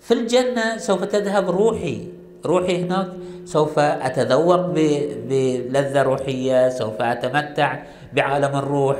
في 0.02 0.13
الجنة 0.13 0.78
سوف 0.78 1.04
تذهب 1.04 1.50
روحي. 1.50 2.08
روحي 2.45 2.84
هناك 2.84 3.08
سوف 3.45 3.80
أتذوق 3.80 4.65
بلذة 5.30 6.02
روحية 6.02 6.69
سوف 6.69 7.02
أتمتع 7.02 7.80
بعالم 8.13 8.56
الروح. 8.56 8.97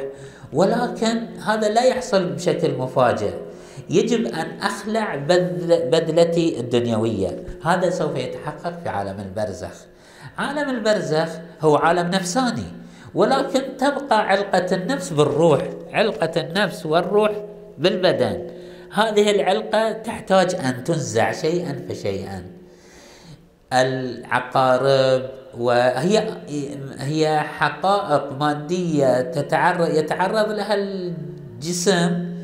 ولكن 0.54 1.26
هذا 1.46 1.70
لا 1.70 1.84
يحصل 1.84 2.30
بشكل 2.30 2.78
مفاجئ. 2.78 3.34
يجب 3.90 4.26
أن 4.26 4.60
أخلع 4.62 5.16
بدلتي 5.92 6.60
الدنيوية. 6.60 7.44
هذا 7.64 7.90
سوف 7.90 8.16
يتحقق 8.16 8.80
في 8.84 8.90
عالم 8.90 9.20
البرزخ. 9.20 9.91
عالم 10.38 10.70
البرزخ 10.70 11.30
هو 11.62 11.76
عالم 11.76 12.08
نفساني 12.08 12.82
ولكن 13.16 13.62
تبقى 13.78 14.28
علقة 14.28 14.76
النفس 14.76 15.10
بالروح 15.10 15.62
علقة 15.94 16.42
النفس 16.42 16.86
والروح 16.86 17.32
بالبدن. 17.78 18.48
هذه 18.94 19.32
العلقة 19.32 19.92
تحتاج 19.92 20.56
أن 20.56 20.84
تنزع 20.84 21.32
شيئا 21.32 21.86
فشيئا. 21.90 22.46
العقارب 23.74 25.30
وهي 25.58 26.38
هي 27.00 27.40
حقائق 27.40 28.32
مادية 28.40 29.22
تتعرض 29.22 29.90
يتعرض 29.90 30.50
لها 30.50 30.74
الجسم 30.76 32.36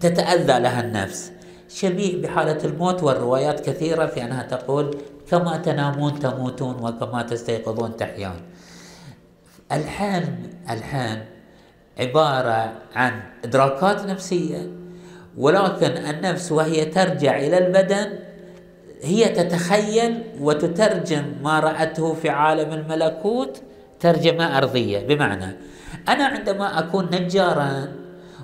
تتأذى 0.00 0.60
لها 0.60 0.80
النفس. 0.80 1.32
شبيه 1.68 2.22
بحالة 2.22 2.64
الموت 2.64 3.02
والروايات 3.02 3.60
كثيرة 3.60 4.06
في 4.06 4.24
أنها 4.24 4.42
تقول 4.42 4.96
كما 5.30 5.56
تنامون 5.56 6.18
تموتون 6.18 6.74
وكما 6.74 7.22
تستيقظون 7.22 7.96
تحيون. 7.96 8.40
الحلم 9.72 10.50
الحلم 10.70 11.24
عبارة 12.00 12.72
عن 12.94 13.22
إدراكات 13.44 14.06
نفسية 14.06 14.70
ولكن 15.38 15.86
النفس 15.86 16.52
وهي 16.52 16.84
ترجع 16.84 17.36
إلى 17.36 17.66
البدن 17.66 18.18
هي 19.02 19.28
تتخيل 19.28 20.22
وتترجم 20.40 21.24
ما 21.42 21.60
رأته 21.60 22.14
في 22.14 22.28
عالم 22.28 22.72
الملكوت 22.72 23.62
ترجمة 24.00 24.58
أرضية. 24.58 25.06
بمعنى 25.06 25.56
أنا 26.08 26.24
عندما 26.24 26.78
أكون 26.78 27.08
نجارا 27.12 27.88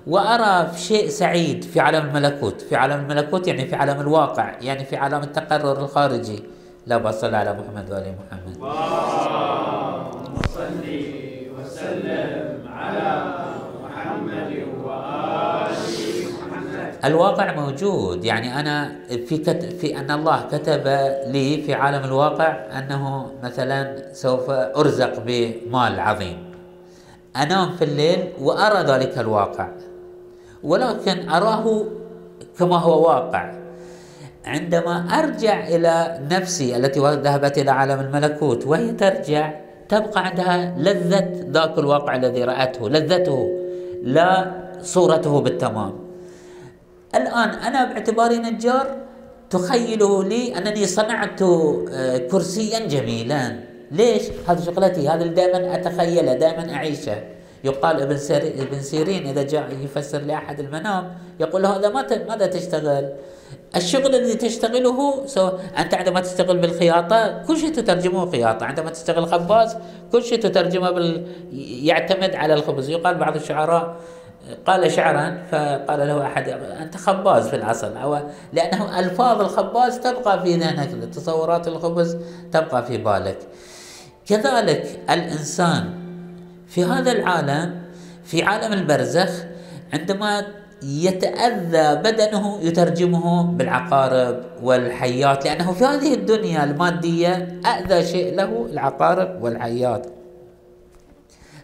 وأرى 0.06 0.76
شيء 0.76 1.08
سعيد 1.08 1.64
في 1.64 1.80
عالم 1.80 2.06
الملكوت 2.06 2.60
في 2.60 2.76
عالم 2.76 3.00
الملكوت 3.00 3.48
يعني 3.48 3.66
في 3.66 3.76
عالم 3.76 4.00
الواقع 4.00 4.58
يعني 4.60 4.84
في 4.84 4.96
عالم 4.96 5.22
التقرر 5.22 5.84
الخارجي 5.84 6.42
لا 6.90 7.10
صل 7.10 7.34
على 7.34 7.54
محمد 7.54 7.86
وآل 7.90 8.06
محمد 8.18 8.54
اللهم 8.58 10.34
صل 10.58 10.86
وسلم 11.54 12.66
على 12.66 13.08
محمد 13.84 14.50
وآل 14.82 15.70
محمد. 16.34 16.90
الواقع 17.04 17.46
موجود. 17.54 18.24
يعني 18.24 18.60
أنا 18.60 19.06
في 19.06 19.38
كت... 19.38 19.62
في 19.78 19.98
أن 19.98 20.10
الله 20.10 20.38
كتب 20.50 20.82
لي 21.30 21.62
في 21.62 21.74
عالم 21.74 22.04
الواقع 22.10 22.50
أنه 22.78 23.32
مثلا 23.42 24.12
سوف 24.12 24.50
أرزق 24.50 25.22
بمال 25.26 25.94
عظيم. 26.00 26.38
أنام 27.36 27.78
في 27.78 27.84
الليل 27.84 28.20
وأرى 28.42 28.80
ذلك 28.82 29.18
الواقع. 29.18 29.68
ولكن 30.64 31.28
أراه 31.30 31.84
كما 32.58 32.78
هو 32.78 33.06
واقع. 33.08 33.59
عندما 34.46 35.18
أرجع 35.18 35.68
إلى 35.68 36.20
نفسي 36.30 36.76
التي 36.76 37.00
ذهبت 37.00 37.58
إلى 37.58 37.70
عالم 37.70 38.00
الملكوت 38.00 38.66
وهي 38.66 38.92
ترجع 38.92 39.54
تبقى 39.88 40.26
عندها 40.26 40.74
لذة 40.78 41.46
ذاك 41.50 41.78
الواقع 41.78 42.16
الذي 42.16 42.44
رأته 42.44 42.88
لذته 42.88 43.48
لا 44.02 44.52
صورته 44.82 45.40
بالتمام. 45.40 45.92
الآن 47.14 47.48
أنا 47.48 47.84
باعتباري 47.84 48.38
نجار 48.38 48.86
تخيله 49.50 50.24
لي 50.24 50.58
أنني 50.58 50.86
صنعت 50.86 51.42
آه، 51.42 52.18
كرسيا 52.18 52.86
جميلا. 52.86 53.56
ليش؟ 53.90 54.22
هذه 54.48 54.60
شغلتي 54.60 55.08
هذا 55.08 55.22
اللي 55.22 55.34
دائما 55.34 55.74
اتخيله 55.74 56.34
دائما 56.34 56.74
اعيشه 56.74 57.16
يقال 57.64 58.02
ابن 58.02 58.18
ابن 58.32 58.80
سيرين 58.80 59.26
إذا 59.26 59.42
جاء 59.42 59.68
يفسر 59.84 60.18
لأحد 60.18 60.60
المنام 60.60 61.14
يقول 61.40 61.62
له 61.62 61.76
هذا 61.76 61.88
ماذا 62.28 62.46
تشتغل؟ 62.46 63.12
الشغل 63.76 64.14
الذي 64.14 64.34
تشتغله 64.34 65.26
سواء 65.26 65.60
أنت 65.78 65.94
عندما 65.94 66.20
تشتغل 66.20 66.58
بالخياطة 66.58 67.42
كل 67.42 67.56
شيء 67.56 67.72
تترجمه 67.72 68.30
خياطة، 68.30 68.66
عندما 68.66 68.90
تشتغل 68.90 69.26
خباز 69.26 69.76
كل 70.12 70.22
شيء 70.22 70.40
تترجمه 70.40 70.90
بال... 70.90 71.26
يعتمد 71.82 72.34
على 72.34 72.54
الخبز، 72.54 72.88
يقال 72.88 73.14
بعض 73.14 73.36
الشعراء 73.36 73.96
قال 74.66 74.92
شعرا 74.92 75.42
فقال 75.50 76.08
له 76.08 76.26
أحد 76.26 76.48
أنت 76.48 76.96
خباز 76.96 77.48
في 77.48 77.56
الاصل 77.56 77.96
أو 77.96 78.18
لأنه 78.52 78.98
ألفاظ 78.98 79.40
الخباز 79.40 79.98
تبقى 79.98 80.42
في 80.42 80.56
ذهنك 80.56 81.14
تصورات 81.14 81.68
الخبز 81.68 82.16
تبقى 82.52 82.86
في 82.86 82.98
بالك. 82.98 83.38
كذلك 84.26 85.00
الإنسان 85.10 85.99
في 86.70 86.84
هذا 86.84 87.12
العالم 87.12 87.80
في 88.24 88.42
عالم 88.42 88.72
البرزخ 88.72 89.30
عندما 89.92 90.46
يتأذى 90.82 91.94
بدنه 91.94 92.58
يترجمه 92.62 93.42
بالعقارب 93.42 94.44
والحيات 94.62 95.44
لأنه 95.44 95.72
في 95.72 95.84
هذه 95.84 96.14
الدنيا 96.14 96.64
المادية 96.64 97.60
أذى 97.66 98.06
شيء 98.06 98.34
له 98.34 98.66
العقارب 98.72 99.42
والحيات 99.42 100.06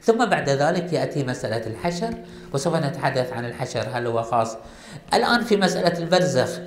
ثم 0.02 0.24
بعد 0.24 0.48
ذلك 0.48 0.92
يأتي 0.92 1.24
مسألة 1.24 1.66
الحشر 1.66 2.14
وسوف 2.54 2.76
نتحدث 2.76 3.32
عن 3.32 3.44
الحشر 3.44 3.86
هل 3.92 4.06
هو 4.06 4.22
خاص؟ 4.22 4.56
الآن 5.14 5.44
في 5.44 5.56
مسألة 5.56 5.98
البرزخ 5.98 6.58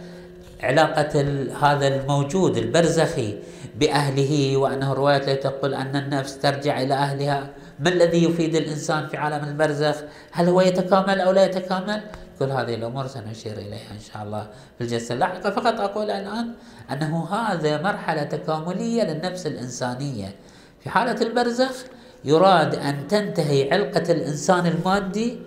علاقة 0.63 1.25
هذا 1.61 1.87
الموجود 1.87 2.57
البرزخي 2.57 3.37
بأهله 3.75 4.57
وأنه 4.57 4.91
الرواية 4.91 5.33
تقول 5.33 5.73
أن 5.73 5.95
النفس 5.95 6.37
ترجع 6.37 6.81
إلى 6.81 6.93
أهلها. 6.93 7.49
ما 7.79 7.89
الذي 7.89 8.23
يفيد 8.23 8.55
الإنسان 8.55 9.07
في 9.07 9.17
عالم 9.17 9.47
البرزخ 9.47 9.95
هل 10.31 10.49
هو 10.49 10.61
يتكامل 10.61 11.21
أو 11.21 11.31
لا 11.31 11.45
يتكامل؟ 11.45 12.01
كل 12.39 12.51
هذه 12.51 12.75
الأمور 12.75 13.07
سنشير 13.07 13.53
إليها 13.53 13.91
إن 13.91 13.99
شاء 14.13 14.23
الله 14.23 14.47
في 14.77 14.83
الجلسة 14.83 15.13
اللاحقة. 15.13 15.49
فقط 15.49 15.79
أقول 15.79 16.11
الآن 16.11 16.51
أنه 16.91 17.25
هذا 17.25 17.81
مرحلة 17.81 18.23
تكاملية 18.23 19.03
للنفس 19.03 19.47
الإنسانية. 19.47 20.35
في 20.79 20.89
حالة 20.89 21.21
البرزخ 21.21 21.85
يراد 22.25 22.75
أن 22.75 23.07
تنتهي 23.07 23.73
علقة 23.73 24.11
الإنسان 24.11 24.65
المادي 24.65 25.39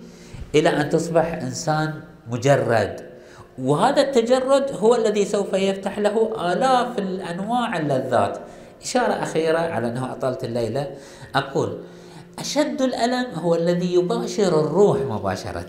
إلى 0.55 0.69
أن 0.69 0.89
تصبح 0.89 1.33
إنسان 1.33 2.01
مجرد. 2.29 3.01
وهذا 3.59 4.01
التجرد 4.01 4.71
هو 4.71 4.95
الذي 4.95 5.25
سوف 5.25 5.53
يفتح 5.53 5.99
له 5.99 6.33
آلاف 6.53 6.99
الأنواع 6.99 7.77
اللذات. 7.77 8.39
إشارة 8.81 9.13
أخيرة 9.13 9.59
على 9.59 9.87
أنه 9.87 10.11
أطلت 10.11 10.43
الليلة. 10.43 10.91
أقول 11.35 11.77
أشد 12.39 12.81
الألم 12.81 13.25
هو 13.35 13.55
الذي 13.55 13.93
يباشر 13.93 14.59
الروح 14.59 14.97
مباشرة. 14.99 15.65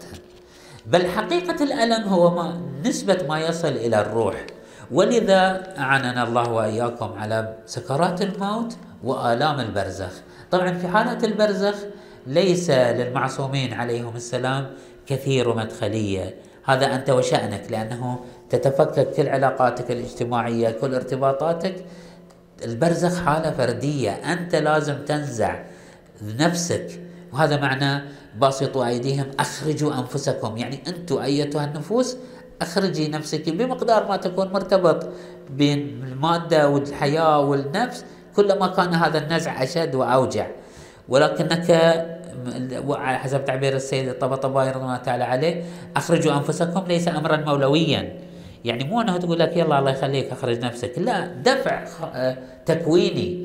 بل 0.86 1.06
حقيقة 1.06 1.64
الألم 1.64 2.08
هو 2.08 2.30
ما 2.30 2.60
نسبة 2.84 3.18
ما 3.28 3.40
يصل 3.40 3.68
إلى 3.68 4.00
الروح. 4.00 4.46
ولذا 4.90 5.74
أعننا 5.78 6.28
الله 6.28 6.52
وإياكم 6.52 7.12
على 7.18 7.54
سكرات 7.66 8.22
الموت 8.22 8.76
وآلام 9.04 9.60
البرزخ. 9.60 10.12
طبعا 10.50 10.72
في 10.72 10.88
حالة 10.88 11.26
البرزخ 11.26 11.74
ليس 12.26 12.70
للمعصومين 12.70 13.74
عليهم 13.74 14.16
السلام 14.16 14.70
كثير 15.06 15.56
مدخلية. 15.56 16.34
هذا 16.64 16.94
أنت 16.94 17.10
وشأنك 17.10 17.62
لأنه 17.70 18.18
تتفكك 18.50 19.10
كل 19.10 19.28
علاقاتك 19.28 19.90
الاجتماعية 19.90 20.70
كل 20.70 20.94
ارتباطاتك. 20.94 21.84
البرزخ 22.64 23.24
حالة 23.24 23.50
فردية 23.50 24.10
أنت 24.10 24.54
لازم 24.54 24.94
تنزع. 25.06 25.62
نفسك. 26.38 27.00
وهذا 27.32 27.56
معناه 27.56 28.02
باسطوا 28.40 28.86
أيديهم 28.86 29.26
أخرجوا 29.40 29.98
أنفسكم. 29.98 30.56
يعني 30.56 30.78
أنتم 30.88 31.18
أيتها 31.18 31.64
النفوس 31.64 32.16
أخرجي 32.62 33.08
نفسك 33.08 33.48
بمقدار 33.48 34.08
ما 34.08 34.16
تكون 34.16 34.52
مرتبط 34.52 35.08
بين 35.50 36.04
المادة 36.08 36.68
والحياة 36.68 37.40
والنفس. 37.40 38.04
كلما 38.36 38.66
كان 38.66 38.94
هذا 38.94 39.18
النزع 39.18 39.62
أشد 39.62 39.94
وأوجع. 39.94 40.46
ولكنك 41.08 41.68
حسب 42.98 43.44
تعبير 43.44 43.76
السيد 43.76 44.08
الطبطبائي 44.08 44.70
رضي 44.70 44.84
الله 44.84 44.96
تعالى 44.96 45.24
عليه 45.24 45.64
أخرجوا 45.96 46.32
أنفسكم 46.32 46.84
ليس 46.88 47.08
أمرا 47.08 47.36
مولويا. 47.36 48.18
يعني 48.64 48.84
مو 48.84 49.00
أنه 49.00 49.16
تقول 49.16 49.38
لك 49.38 49.56
يلا 49.56 49.78
الله 49.78 49.90
يخليك 49.90 50.32
أخرج 50.32 50.64
نفسك. 50.64 50.92
لا 50.98 51.26
دفع 51.26 51.84
تكويني. 52.66 53.43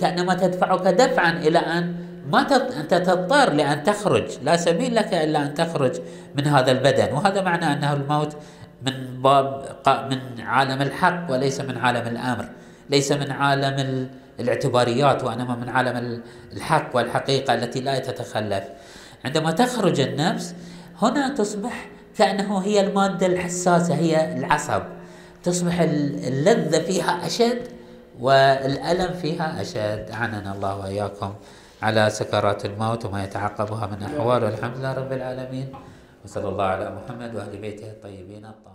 كأنما 0.00 0.34
تدفعك 0.34 0.80
دفعا 0.80 1.30
إلى 1.30 1.58
أن 1.58 1.94
ما 2.30 2.40
أنت 2.80 2.94
تضطر 2.94 3.52
لأن 3.52 3.82
تخرج. 3.82 4.24
لا 4.42 4.56
سبيل 4.56 4.94
لك 4.94 5.14
إلا 5.14 5.42
أن 5.42 5.54
تخرج 5.54 6.00
من 6.36 6.46
هذا 6.46 6.72
البدن. 6.72 7.12
وهذا 7.12 7.42
معنى 7.42 7.72
أنه 7.72 7.92
الموت 7.92 8.36
من 8.86 9.22
باب 9.22 9.76
من 10.10 10.40
عالم 10.40 10.82
الحق 10.82 11.26
وليس 11.30 11.60
من 11.60 11.76
عالم 11.76 12.06
الأمر. 12.06 12.48
ليس 12.90 13.12
من 13.12 13.30
عالم 13.30 14.08
الاعتباريات 14.40 15.24
وإنما 15.24 15.56
من 15.56 15.68
عالم 15.68 16.22
الحق 16.52 16.96
والحقيقة 16.96 17.54
التي 17.54 17.80
لا 17.80 17.98
تتخلف 17.98 18.64
عندما 19.24 19.50
تخرج 19.50 20.00
النفس 20.00 20.54
هنا 21.02 21.28
تصبح 21.28 21.88
كأنه 22.18 22.58
هي 22.58 22.80
المادة 22.80 23.26
الحساسة 23.26 23.94
هي 23.94 24.38
العصب. 24.38 24.82
تصبح 25.42 25.80
اللذة 25.80 26.78
فيها 26.78 27.26
أشد 27.26 27.58
والألم 28.20 29.14
فيها 29.14 29.60
أشد. 29.60 30.10
عننا 30.10 30.52
الله 30.52 30.76
وإياكم 30.76 31.34
على 31.82 32.10
سكرات 32.10 32.64
الموت 32.64 33.04
وما 33.04 33.24
يتعقبها 33.24 33.86
من 33.86 34.02
أحوال. 34.02 34.44
والحمد 34.44 34.76
لله 34.76 34.92
رب 34.92 35.12
العالمين. 35.12 35.72
وصلى 36.24 36.48
الله 36.48 36.64
على 36.64 36.90
محمد 36.90 37.34
وأهل 37.34 37.56
بيته 37.58 37.90
الطيبين 37.90 38.44
الطاهرين. 38.44 38.73